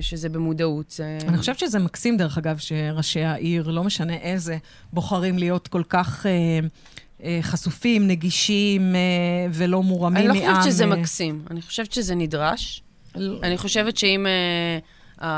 שזה 0.00 0.28
במודעות, 0.28 0.90
זה... 0.90 1.18
אני 1.28 1.38
חושבת 1.38 1.58
שזה 1.58 1.78
מקסים, 1.78 2.16
דרך 2.16 2.38
אגב, 2.38 2.58
שראשי 2.58 3.24
העיר, 3.24 3.68
לא 3.70 3.84
משנה 3.84 4.14
איזה, 4.14 4.56
בוחרים 4.92 5.38
להיות 5.38 5.68
כל 5.68 5.82
כך 5.88 6.26
אה, 6.26 6.30
אה, 7.24 7.38
חשופים, 7.42 8.06
נגישים 8.06 8.94
אה, 8.96 9.00
ולא 9.52 9.82
מורמים 9.82 10.30
אני 10.30 10.40
מעם. 10.40 10.50
לא 10.54 10.60
חושבת 10.60 10.72
שזה 10.72 10.84
אה, 10.84 10.88
מקסים, 10.88 11.42
אני 11.50 11.62
חושבת 11.62 11.92
שזה 11.92 12.14
נדרש. 12.14 12.82
אני 13.16 13.58
חושבת 13.58 13.96
שאם... 13.96 14.26
אה, 15.22 15.28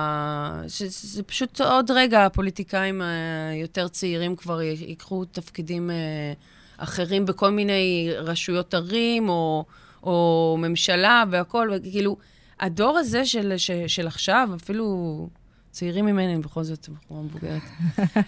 אה, 0.64 0.68
שזה 0.68 1.22
פשוט 1.22 1.60
עוד 1.60 1.90
רגע 1.90 2.26
הפוליטיקאים 2.26 3.02
היותר 3.50 3.88
צעירים 3.88 4.36
כבר 4.36 4.62
ייקחו 4.62 5.24
תפקידים 5.24 5.90
אה, 5.90 6.32
אחרים 6.76 7.26
בכל 7.26 7.50
מיני 7.50 8.10
רשויות 8.16 8.74
ערים 8.74 9.28
או, 9.28 9.64
או 10.02 10.56
ממשלה 10.58 11.24
והכול, 11.30 11.72
וכאילו, 11.74 12.16
הדור 12.60 12.98
הזה 12.98 13.26
של, 13.26 13.54
ש, 13.56 13.70
של 13.86 14.06
עכשיו, 14.06 14.48
אפילו 14.56 15.28
צעירים 15.70 16.06
ממני, 16.06 16.38
בכל 16.38 16.64
זאת 16.64 16.88
בחורה 16.88 17.22
מבוגרת, 17.22 17.62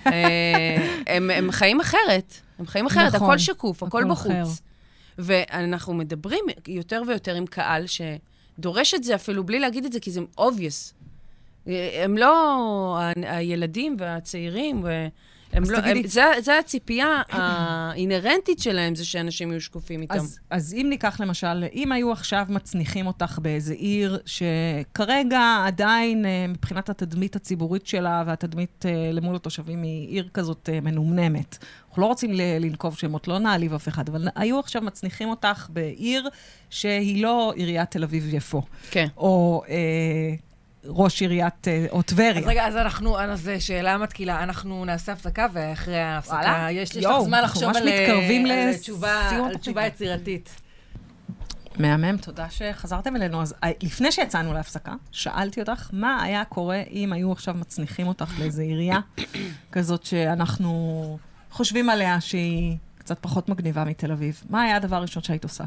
אה, 0.07 1.01
הם, 1.07 1.31
הם 1.31 1.51
חיים 1.51 1.81
אחרת, 1.81 2.35
הם 2.59 2.67
חיים 2.67 2.87
אחרת, 2.87 3.15
נכון, 3.15 3.29
הכל 3.29 3.39
שקוף, 3.39 3.83
הכל 3.83 4.03
הכל 4.03 4.11
בחוץ. 4.11 4.31
אחר. 4.31 4.45
ואנחנו 5.19 5.95
מדברים 5.95 6.45
יותר 6.69 7.03
ויותר 7.09 7.35
עם 7.35 7.47
קהל 7.47 7.85
שדורש 7.87 8.95
את 8.95 9.05
זה 9.05 9.15
אפילו 9.15 9.45
בלי 9.45 9.59
להגיד 9.59 9.85
את 9.85 9.93
זה, 9.93 10.01
כי 10.01 10.11
זה 10.11 10.21
obvious. 10.39 10.96
הם 12.03 12.19
לא 12.19 12.99
הילדים 13.17 13.97
והצעירים, 13.99 14.81
ו- 14.85 15.07
הם 15.53 15.63
לא, 15.71 15.81
תגידי- 15.81 16.01
הם, 16.01 16.07
זה, 16.07 16.25
זה 16.41 16.59
הציפייה 16.59 17.23
האינהרנטית 17.31 18.59
שלהם, 18.59 18.95
זה 18.95 19.05
שאנשים 19.05 19.51
יהיו 19.51 19.61
שקופים 19.61 20.03
איתם. 20.03 20.15
אז, 20.15 20.39
אז 20.51 20.75
אם 20.75 20.87
ניקח 20.91 21.21
למשל, 21.21 21.65
אם 21.75 21.93
היו 21.93 22.13
עכשיו 22.13 22.47
מצניחים 22.49 23.07
אותך 23.07 23.39
באיזה 23.43 23.75
עיר 23.75 24.19
שכרגע 24.27 25.63
עדיין 25.67 26.27
אה, 26.27 26.47
מבחינת 26.49 26.89
התדמית 26.89 27.37
הציבורית 27.37 27.87
שלה 27.87 28.23
והתדמית 28.27 28.85
אה, 28.89 29.11
למול 29.13 29.37
התושבים 29.37 29.83
היא 29.83 30.09
עיר 30.09 30.29
כזאת 30.35 30.69
אה, 30.73 30.81
מנומנמת. 30.81 31.59
אנחנו 31.89 32.03
לא 32.03 32.07
רוצים 32.07 32.31
לנקוב 32.61 32.97
שמות, 32.97 33.29
לא 33.29 33.39
נעליב 33.39 33.75
אף 33.75 33.89
אחד, 33.89 34.09
אבל 34.09 34.29
היו 34.35 34.59
עכשיו 34.59 34.83
מצניחים 34.83 35.29
אותך 35.29 35.67
בעיר 35.73 36.29
שהיא 36.71 37.23
לא 37.23 37.53
עיריית 37.57 37.91
תל 37.91 38.03
אביב-יפו, 38.05 38.63
כן. 38.91 39.07
או 39.17 39.63
אה, 39.69 39.75
ראש 40.89 41.21
עיריית, 41.23 41.69
אה, 41.69 41.87
או 41.91 42.03
טבריה. 42.03 42.39
אז 42.41 42.47
רגע, 42.47 42.67
אז 42.67 42.77
אנחנו, 42.77 43.19
אז 43.21 43.49
אה, 43.49 43.61
שאלה 43.61 43.99
מתקילה. 43.99 44.43
אנחנו 44.43 44.85
נעשה 44.85 45.13
הפסקה, 45.13 45.47
ואחרי 45.53 45.99
ההפסקה, 46.01 46.35
וואלה. 46.37 46.71
יש 46.71 46.95
יואו, 46.97 47.19
לך 47.19 47.25
זמן 47.25 47.39
אנחנו 47.39 47.61
לחשוב 47.61 47.77
על 47.77 47.89
אה, 47.89 48.69
על 48.69 48.75
תשובה- 48.77 49.29
על 49.29 49.35
התוכנית. 49.37 49.61
תשובה 49.61 49.87
יצירתית. 49.87 50.51
מהמם, 51.79 52.17
תודה 52.17 52.47
שחזרתם 52.51 53.17
אלינו. 53.17 53.43
אז 53.43 53.55
אה, 53.65 53.71
לפני 53.83 54.13
שיצאנו 54.13 54.53
להפסקה, 54.55 54.93
שאלתי 55.13 55.61
אותך, 55.61 55.91
מה 55.93 56.23
היה 56.23 56.45
קורה 56.45 56.83
אם 56.91 57.13
היו 57.13 57.33
עכשיו 57.33 57.55
מצניחים 57.55 58.07
אותך 58.07 58.39
לאיזו 58.39 58.63
עירייה 58.63 58.99
כזאת 59.73 60.05
שאנחנו 60.05 61.19
חושבים 61.51 61.91
עליה 61.91 62.21
שהיא 62.21 62.77
קצת 62.99 63.19
פחות 63.21 63.49
מגניבה 63.49 63.85
מתל 63.85 64.13
אביב? 64.13 64.43
מה 64.51 64.63
היה 64.63 64.77
הדבר 64.77 64.97
הראשון 64.97 65.23
שהיית 65.23 65.45
עושה? 65.45 65.65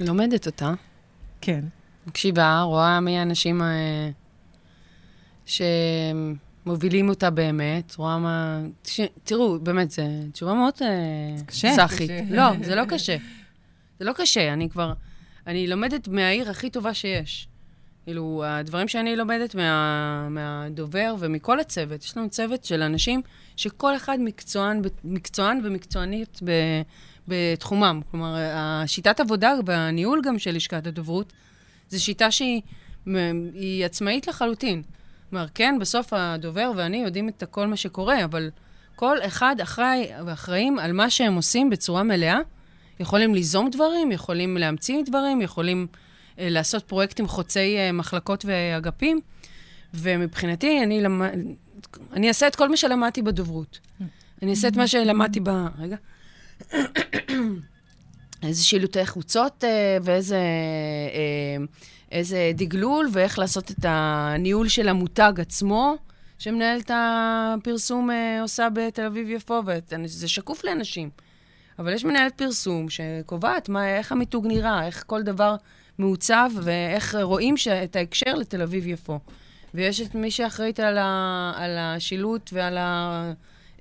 לומדת 0.00 0.46
אותה, 0.46 0.72
כן. 1.40 1.64
מקשיבה, 2.06 2.60
רואה 2.60 3.00
מי 3.00 3.18
האנשים 3.18 3.62
אה, 3.62 4.10
שמובילים 6.64 7.08
אותה 7.08 7.30
באמת, 7.30 7.94
רואה 7.96 8.18
מה... 8.18 8.60
ש... 8.84 9.00
תראו, 9.24 9.58
באמת, 9.60 9.90
זו 9.90 10.02
תשובה 10.32 10.54
מאוד 10.54 10.74
אה, 10.82 10.88
קשה. 11.46 11.72
סאחית. 11.76 12.10
קשה. 12.10 12.34
לא, 12.36 12.50
זה 12.62 12.74
לא 12.74 12.84
קשה. 12.84 13.16
זה 13.98 14.04
לא 14.04 14.12
קשה, 14.12 14.52
אני 14.52 14.70
כבר... 14.70 14.92
אני 15.46 15.66
לומדת 15.66 16.08
מהעיר 16.08 16.50
הכי 16.50 16.70
טובה 16.70 16.94
שיש. 16.94 17.48
כאילו, 18.04 18.42
הדברים 18.46 18.88
שאני 18.88 19.16
לומדת 19.16 19.54
מה, 19.54 20.28
מהדובר 20.28 21.14
ומכל 21.18 21.60
הצוות, 21.60 22.04
יש 22.04 22.16
לנו 22.16 22.30
צוות 22.30 22.64
של 22.64 22.82
אנשים 22.82 23.22
שכל 23.56 23.96
אחד 23.96 24.18
מקצוען, 24.20 24.82
מקצוען 25.04 25.60
ומקצוענית 25.64 26.40
ב, 26.44 26.50
בתחומם. 27.28 28.00
כלומר, 28.10 28.34
השיטת 28.54 29.20
עבודה 29.20 29.52
בניהול 29.64 30.22
גם 30.24 30.38
של 30.38 30.54
לשכת 30.54 30.86
הדוברות, 30.86 31.32
זו 31.90 32.04
שיטה 32.04 32.30
שהיא 32.30 32.62
היא 33.54 33.84
עצמאית 33.84 34.26
לחלוטין. 34.26 34.82
כלומר, 35.30 35.46
כן, 35.54 35.74
בסוף 35.80 36.12
הדובר 36.12 36.72
ואני 36.76 36.96
יודעים 36.96 37.28
את 37.28 37.44
כל 37.50 37.66
מה 37.66 37.76
שקורה, 37.76 38.24
אבל 38.24 38.50
כל 38.96 39.16
אחד 39.26 39.56
אחראי 39.62 40.08
ואחראים 40.26 40.78
על 40.78 40.92
מה 40.92 41.10
שהם 41.10 41.34
עושים 41.34 41.70
בצורה 41.70 42.02
מלאה. 42.02 42.38
יכולים 43.00 43.34
ליזום 43.34 43.70
דברים, 43.70 44.12
יכולים 44.12 44.56
להמציא 44.56 45.02
דברים, 45.06 45.40
יכולים 45.40 45.86
אה, 46.38 46.48
לעשות 46.48 46.82
פרויקטים 46.82 47.28
חוצי 47.28 47.76
אה, 47.78 47.92
מחלקות 47.92 48.44
ואגפים. 48.44 49.20
ומבחינתי, 49.94 50.82
אני, 50.82 51.00
למד... 51.00 51.30
אני 52.12 52.28
אעשה 52.28 52.46
את 52.46 52.56
כל 52.56 52.68
מה 52.68 52.76
שלמדתי 52.76 53.22
בדוברות. 53.22 53.80
אני 54.42 54.50
אעשה 54.50 54.68
את 54.68 54.76
מה 54.76 54.86
שלמדתי 54.86 55.40
ב... 55.40 55.48
רגע. 55.78 55.96
איזה 58.42 58.64
שילוטי 58.64 59.06
חוצות 59.06 59.64
אה, 59.64 59.98
ואיזה 60.02 60.36
אה, 61.14 61.64
איזה 62.12 62.50
דגלול, 62.54 63.08
ואיך 63.12 63.38
לעשות 63.38 63.70
את 63.70 63.84
הניהול 63.88 64.68
של 64.68 64.88
המותג 64.88 65.32
עצמו, 65.40 65.96
שמנהלת 66.38 66.90
הפרסום 66.94 68.10
אה, 68.10 68.42
עושה 68.42 68.68
בתל 68.74 69.06
אביב-יפו, 69.06 69.62
וזה 69.66 70.28
שקוף 70.28 70.64
לאנשים. 70.64 71.10
אבל 71.78 71.92
יש 71.92 72.04
מנהלת 72.04 72.34
פרסום 72.34 72.86
שקובעת 72.90 73.68
מה, 73.68 73.96
איך 73.96 74.12
המיתוג 74.12 74.46
נראה, 74.46 74.86
איך 74.86 75.04
כל 75.06 75.22
דבר 75.22 75.56
מעוצב, 75.98 76.50
ואיך 76.62 77.14
רואים 77.22 77.54
את 77.84 77.96
ההקשר 77.96 78.34
לתל 78.34 78.62
אביב-יפו. 78.62 79.18
ויש 79.74 80.00
את 80.00 80.14
מי 80.14 80.30
שאחראית 80.30 80.80
על, 80.80 80.98
ה, 80.98 81.52
על 81.56 81.78
השילוט 81.78 82.50
ועל 82.52 82.78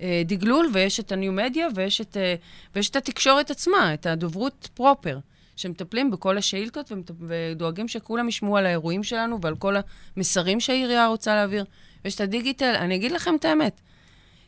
הדגלול, 0.02 0.70
ויש 0.74 1.00
את 1.00 1.12
הניו-מדיה, 1.12 1.68
ויש, 1.76 2.02
את, 2.02 2.18
ויש 2.76 2.89
את 2.89 2.95
התקשורת 2.95 3.52
עצמה, 3.52 3.93
את 3.93 4.06
הדוברות 4.06 4.70
פרופר, 4.74 5.20
שמטפלים 5.56 6.12
בכל 6.12 6.38
השאילתות 6.38 6.91
ודואגים 7.20 7.88
שכולם 7.88 8.30
ישמעו 8.30 8.58
על 8.58 8.66
האירועים 8.66 9.04
שלנו 9.04 9.41
ועל 9.41 9.56
כל 9.56 9.76
המסרים 10.18 10.60
שהעירייה 10.60 11.08
רוצה 11.08 11.36
להעביר. 11.36 11.66
ויש 12.06 12.16
את 12.16 12.22
הדיגיטל, 12.22 12.76
אני 12.76 12.95
אגיד 12.95 13.12
לכם 13.12 13.36
את 13.36 13.45
האמת. 13.45 13.82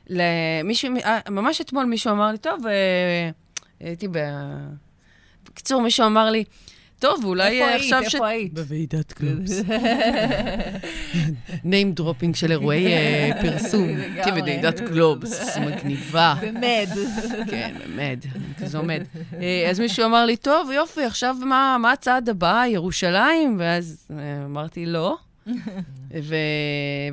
למישהו, 0.09 0.89
אה, 1.05 1.19
ממש 1.29 1.61
אתמול 1.61 1.85
מישהו 1.85 2.11
אמר 2.11 2.31
לי, 2.31 2.37
טוב, 2.37 2.67
אה, 2.67 3.29
הייתי 3.79 4.07
ב... 4.07 4.17
בקיצור, 5.45 5.81
מישהו 5.81 6.05
אמר 6.05 6.29
לי, 6.29 6.43
טוב, 6.99 7.25
אולי 7.25 7.63
עכשיו 7.63 8.03
ש... 8.09 8.15
איפה 8.15 8.27
היית? 8.27 8.53
בוועידת 8.53 9.13
קלובס. 9.13 9.61
name 11.65 11.99
dropping 11.99 12.35
של 12.35 12.51
אירועי 12.51 12.87
אה, 12.87 13.31
פרסום. 13.41 13.87
הייתי 13.99 14.31
בוועידת 14.31 14.79
קלובס, 14.79 15.57
מגניבה. 15.57 16.35
במד. 16.41 16.87
כן, 17.51 17.75
במד, 17.85 18.19
כזה 18.57 18.77
עומד. 18.77 19.03
אז 19.69 19.79
מישהו 19.79 20.05
אמר 20.05 20.25
לי, 20.25 20.37
טוב, 20.37 20.71
יופי, 20.71 21.03
עכשיו 21.03 21.35
מה 21.79 21.91
הצעד 21.93 22.29
הבא? 22.29 22.63
ירושלים? 22.67 23.55
ואז 23.59 24.07
אמרתי, 24.45 24.85
לא. 24.85 25.17
ו... 26.23 26.35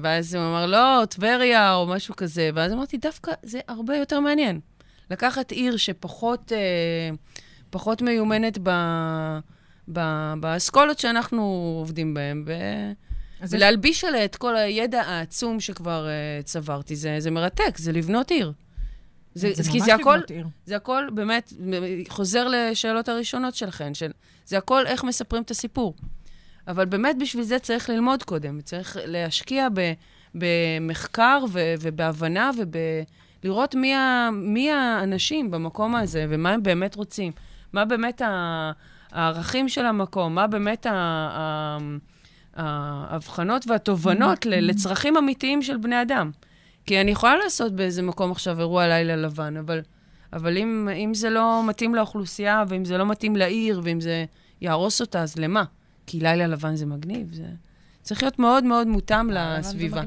ואז 0.02 0.34
הוא 0.34 0.42
אמר, 0.42 0.66
לא, 0.66 1.04
טבריה 1.10 1.74
או 1.74 1.86
משהו 1.86 2.16
כזה. 2.16 2.50
ואז 2.54 2.72
אמרתי, 2.72 2.96
דווקא 2.96 3.32
זה 3.42 3.60
הרבה 3.68 3.96
יותר 3.96 4.20
מעניין. 4.20 4.60
לקחת 5.10 5.52
עיר 5.52 5.76
שפחות 5.76 6.52
אה, 6.52 7.16
פחות 7.70 8.02
מיומנת 8.02 8.58
ב... 8.62 8.70
באסכולות 9.88 10.98
שאנחנו 10.98 11.42
עובדים 11.78 12.14
בהן, 12.14 12.44
ו... 12.46 12.52
ולהלביש 13.40 14.04
עליה 14.04 14.24
את 14.24 14.36
כל 14.36 14.56
הידע 14.56 15.02
העצום 15.02 15.60
שכבר 15.60 16.06
uh, 16.06 16.42
צברתי. 16.42 16.96
זה, 16.96 17.16
זה 17.18 17.30
מרתק, 17.30 17.76
זה 17.78 17.92
לבנות 17.92 18.30
עיר. 18.30 18.52
זה, 19.34 19.50
זה 19.54 19.62
ממש 19.72 19.82
לבנות 19.82 20.00
הכל, 20.00 20.18
עיר. 20.34 20.46
זה 20.66 20.76
הכל 20.76 21.06
באמת, 21.14 21.52
חוזר 22.08 22.48
לשאלות 22.48 23.08
הראשונות 23.08 23.54
שלכן, 23.54 23.94
של, 23.94 24.10
זה 24.46 24.58
הכל 24.58 24.86
איך 24.86 25.04
מספרים 25.04 25.42
את 25.42 25.50
הסיפור. 25.50 25.94
אבל 26.68 26.84
באמת 26.84 27.16
בשביל 27.20 27.42
זה 27.42 27.58
צריך 27.58 27.90
ללמוד 27.90 28.22
קודם, 28.22 28.60
צריך 28.60 28.96
להשקיע 29.04 29.68
ב, 29.74 29.92
במחקר 30.34 31.44
ו, 31.52 31.74
ובהבנה 31.80 32.50
ולראות 33.42 33.74
מי, 33.74 33.94
ה, 33.94 34.30
מי 34.32 34.70
האנשים 34.70 35.50
במקום 35.50 35.94
הזה 35.94 36.26
ומה 36.28 36.50
הם 36.50 36.62
באמת 36.62 36.94
רוצים. 36.94 37.32
מה 37.72 37.84
באמת 37.84 38.22
הערכים 39.12 39.68
של 39.68 39.86
המקום, 39.86 40.34
מה 40.34 40.46
באמת 40.46 40.86
ההבחנות 42.56 43.64
והתובנות 43.68 44.46
לצרכים 44.46 45.16
אמיתיים 45.16 45.62
של 45.62 45.76
בני 45.76 46.02
אדם. 46.02 46.30
כי 46.86 47.00
אני 47.00 47.10
יכולה 47.10 47.36
לעשות 47.36 47.72
באיזה 47.72 48.02
מקום 48.02 48.30
עכשיו 48.30 48.60
אירוע 48.60 48.88
לילה 48.88 49.16
לבן, 49.16 49.56
אבל, 49.56 49.80
אבל 50.32 50.58
אם, 50.58 50.88
אם 51.04 51.14
זה 51.14 51.30
לא 51.30 51.62
מתאים 51.68 51.94
לאוכלוסייה, 51.94 52.64
ואם 52.68 52.84
זה 52.84 52.98
לא 52.98 53.06
מתאים 53.06 53.36
לעיר, 53.36 53.80
ואם 53.84 54.00
זה 54.00 54.24
יהרוס 54.60 55.00
אותה, 55.00 55.22
אז 55.22 55.36
למה? 55.36 55.64
כי 56.06 56.20
לילה 56.20 56.46
לבן 56.46 56.76
זה 56.76 56.86
מגניב, 56.86 57.32
זה 57.32 57.46
צריך 58.02 58.22
להיות 58.22 58.38
מאוד 58.38 58.64
מאוד 58.64 58.86
מותאם 58.86 59.30
לסביבה. 59.30 60.02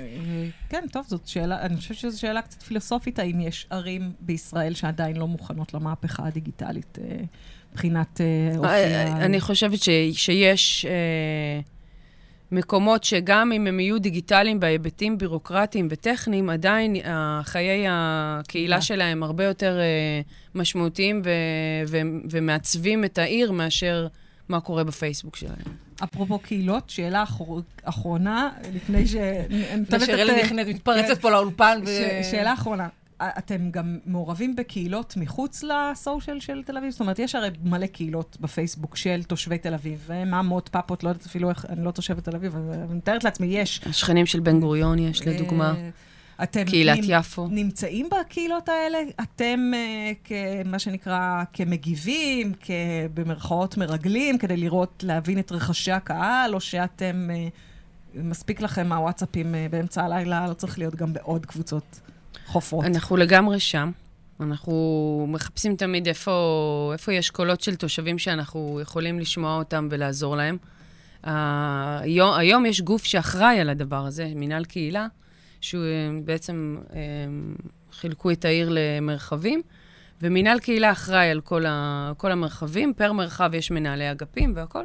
אה, 0.00 0.48
כן, 0.68 0.84
טוב, 0.92 1.06
זאת 1.08 1.26
שאלה, 1.26 1.62
אני 1.62 1.76
חושבת 1.76 1.96
שזו 1.96 2.20
שאלה 2.20 2.42
קצת 2.42 2.62
פילוסופית, 2.62 3.18
האם 3.18 3.40
יש 3.40 3.66
ערים 3.70 4.12
בישראל 4.20 4.74
שעדיין 4.74 5.16
לא 5.16 5.28
מוכנות 5.28 5.74
למהפכה 5.74 6.26
הדיגיטלית 6.26 6.98
אה, 6.98 7.24
מבחינת 7.72 8.20
אה, 8.20 8.58
אופי 8.58 8.68
ה... 8.68 9.24
אני 9.24 9.40
חושבת 9.40 9.78
שיש 10.12 10.86
מקומות 12.52 13.04
שגם 13.04 13.52
אם 13.52 13.66
הם 13.66 13.80
יהיו 13.80 13.98
דיגיטליים 13.98 14.60
בהיבטים 14.60 15.18
בירוקרטיים 15.18 15.88
וטכניים, 15.90 16.50
עדיין 16.50 16.96
חיי 17.42 17.84
הקהילה 17.88 18.80
שלהם 18.80 19.22
הרבה 19.22 19.44
יותר 19.44 19.80
משמעותיים 20.54 21.22
ומעצבים 22.30 23.04
את 23.04 23.18
העיר 23.18 23.52
מאשר... 23.52 24.06
מה 24.48 24.60
קורה 24.60 24.84
בפייסבוק 24.84 25.36
שלהם. 25.36 25.76
אפרופו 26.04 26.38
קהילות, 26.38 26.90
שאלה 26.90 27.24
אחרונה, 27.84 28.50
לפני 28.74 29.06
ש... 29.06 29.14
שרלי 30.06 30.42
נכנסת, 30.42 30.68
מתפרצת 30.68 31.20
פה 31.20 31.30
לאולפן. 31.30 31.80
שאלה 32.30 32.52
אחרונה. 32.52 32.88
אתם 33.38 33.70
גם 33.70 33.98
מעורבים 34.06 34.56
בקהילות 34.56 35.14
מחוץ 35.16 35.62
לסושיאל 35.62 36.40
של 36.40 36.62
תל 36.66 36.76
אביב? 36.76 36.90
זאת 36.90 37.00
אומרת, 37.00 37.18
יש 37.18 37.34
הרי 37.34 37.48
מלא 37.64 37.86
קהילות 37.86 38.36
בפייסבוק 38.40 38.96
של 38.96 39.22
תושבי 39.22 39.58
תל 39.58 39.74
אביב, 39.74 40.08
מאמות, 40.26 40.68
פאפות, 40.68 41.04
לא 41.04 41.08
יודעת 41.08 41.26
אפילו 41.26 41.50
איך, 41.50 41.66
אני 41.68 41.84
לא 41.84 41.90
תושבת 41.90 42.24
תל 42.24 42.36
אביב, 42.36 42.56
אני 42.56 42.94
מתארת 42.94 43.24
לעצמי, 43.24 43.46
יש. 43.46 43.80
השכנים 43.86 44.26
של 44.26 44.40
בן 44.40 44.60
גוריון 44.60 44.98
יש, 44.98 45.26
לדוגמה. 45.26 45.74
אה, 45.76 45.90
אתם 46.42 46.64
קהילת 46.64 46.96
נמצ... 46.96 47.06
יפו. 47.08 47.48
נמצאים 47.50 48.08
בקהילות 48.10 48.68
האלה? 48.68 48.98
אתם, 49.20 49.70
uh, 50.24 50.28
מה 50.64 50.78
שנקרא, 50.78 51.42
כמגיבים, 51.52 52.52
במרכאות 53.14 53.76
מרגלים, 53.76 54.38
כדי 54.38 54.56
לראות, 54.56 55.04
להבין 55.06 55.38
את 55.38 55.52
רחשי 55.52 55.92
הקהל, 55.92 56.54
או 56.54 56.60
שאתם, 56.60 57.28
uh, 57.30 58.18
מספיק 58.18 58.60
לכם 58.60 58.86
מהוואטסאפים 58.86 59.54
uh, 59.54 59.72
באמצע 59.72 60.04
הלילה, 60.04 60.48
לא 60.48 60.54
צריך 60.54 60.78
להיות 60.78 60.94
גם 60.94 61.12
בעוד 61.12 61.46
קבוצות 61.46 62.00
חופרות. 62.46 62.84
אנחנו 62.84 63.16
לגמרי 63.16 63.60
שם. 63.60 63.90
אנחנו 64.40 65.26
מחפשים 65.28 65.76
תמיד 65.76 66.08
איפה, 66.08 66.90
איפה 66.92 67.12
יש 67.12 67.30
קולות 67.30 67.60
של 67.60 67.76
תושבים 67.76 68.18
שאנחנו 68.18 68.78
יכולים 68.82 69.18
לשמוע 69.18 69.58
אותם 69.58 69.88
ולעזור 69.90 70.36
להם. 70.36 70.56
היום, 71.24 72.34
היום 72.34 72.66
יש 72.66 72.80
גוף 72.80 73.04
שאחראי 73.04 73.60
על 73.60 73.68
הדבר 73.68 74.06
הזה, 74.06 74.32
מינהל 74.34 74.64
קהילה, 74.64 75.06
שבעצם 75.60 76.76
אה, 76.92 76.98
חילקו 77.92 78.30
את 78.30 78.44
העיר 78.44 78.68
למרחבים, 78.72 79.62
ומינהל 80.22 80.58
קהילה 80.58 80.92
אחראי 80.92 81.30
על 81.30 81.40
כל, 81.40 81.66
ה, 81.66 82.12
כל 82.16 82.32
המרחבים, 82.32 82.92
פר 82.96 83.12
מרחב 83.12 83.50
יש 83.54 83.70
מנהלי 83.70 84.10
אגפים 84.10 84.52
והכול, 84.56 84.84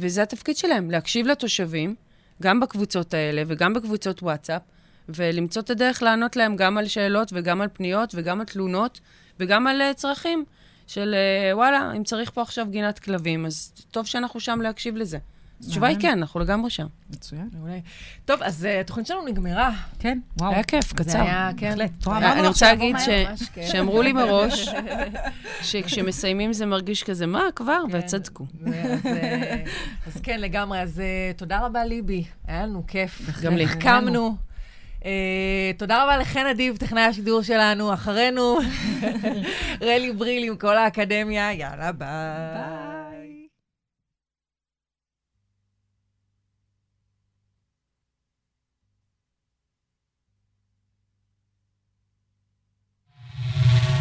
וזה 0.00 0.22
התפקיד 0.22 0.56
שלהם, 0.56 0.90
להקשיב 0.90 1.26
לתושבים, 1.26 1.94
גם 2.42 2.60
בקבוצות 2.60 3.14
האלה 3.14 3.42
וגם 3.46 3.74
בקבוצות 3.74 4.22
וואטסאפ, 4.22 4.62
ולמצוא 5.08 5.62
את 5.62 5.70
הדרך 5.70 6.02
לענות 6.02 6.36
להם 6.36 6.56
גם 6.56 6.78
על 6.78 6.86
שאלות 6.86 7.30
וגם 7.32 7.60
על 7.60 7.68
פניות 7.72 8.14
וגם 8.14 8.40
על 8.40 8.46
תלונות 8.46 9.00
וגם 9.40 9.66
על 9.66 9.80
uh, 9.80 9.94
צרכים 9.94 10.44
של 10.86 11.14
uh, 11.14 11.56
וואלה, 11.56 11.92
אם 11.96 12.04
צריך 12.04 12.30
פה 12.30 12.42
עכשיו 12.42 12.66
גינת 12.70 12.98
כלבים, 12.98 13.46
אז 13.46 13.72
טוב 13.90 14.06
שאנחנו 14.06 14.40
שם 14.40 14.60
להקשיב 14.60 14.96
לזה. 14.96 15.18
התשובה 15.60 15.86
היא 15.88 15.96
כן, 16.00 16.18
אנחנו 16.18 16.40
לגמרי 16.40 16.70
שם. 16.70 16.86
מצוין. 17.10 17.48
מעולה. 17.52 17.78
טוב, 18.24 18.42
אז 18.42 18.64
אה, 18.64 18.80
התוכנית 18.80 19.06
שלנו 19.06 19.24
נגמרה. 19.26 19.70
כן, 19.98 20.18
וואו. 20.38 20.52
היה 20.52 20.62
כיף, 20.62 20.92
קצר. 20.92 21.10
זה 21.10 21.22
היה, 21.22 21.50
כן. 21.56 21.76
אני 22.06 22.48
רוצה 22.48 22.66
להגיד 22.66 22.96
שאמרו 23.62 24.02
לי 24.02 24.12
מראש, 24.12 24.68
שכשמסיימים 25.62 26.52
זה 26.52 26.66
מרגיש 26.66 27.02
כזה, 27.02 27.26
מה, 27.26 27.42
כבר? 27.56 27.82
כן. 27.92 27.98
וצדקו. 27.98 28.46
אה, 28.66 28.96
אז 30.06 30.20
כן, 30.22 30.40
לגמרי. 30.40 30.80
אז 30.80 31.00
אה, 31.00 31.32
תודה 31.36 31.66
רבה, 31.66 31.84
ליבי. 31.84 32.24
היה 32.46 32.66
לנו 32.66 32.86
כיף. 32.86 33.40
גם 33.42 33.56
לי. 33.56 33.64
החכמנו. 33.64 34.36
תודה 35.78 36.04
רבה 36.04 36.16
לחן 36.16 36.46
אדיב, 36.46 36.76
טכנאי 36.76 37.02
השידור 37.02 37.42
שלנו. 37.42 37.94
אחרינו, 37.94 38.58
רלי 39.86 40.12
בריל 40.12 40.44
עם 40.44 40.56
כל 40.56 40.76
האקדמיה. 40.76 41.52
יאללה, 41.52 41.92
ביי. 41.92 43.48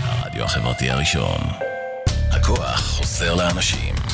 הרדיו 0.03 0.43
החברתי 0.43 0.89
הראשון. 0.89 1.39
הכוח 2.31 2.79
חוזר 2.79 3.35
לאנשים. 3.35 4.12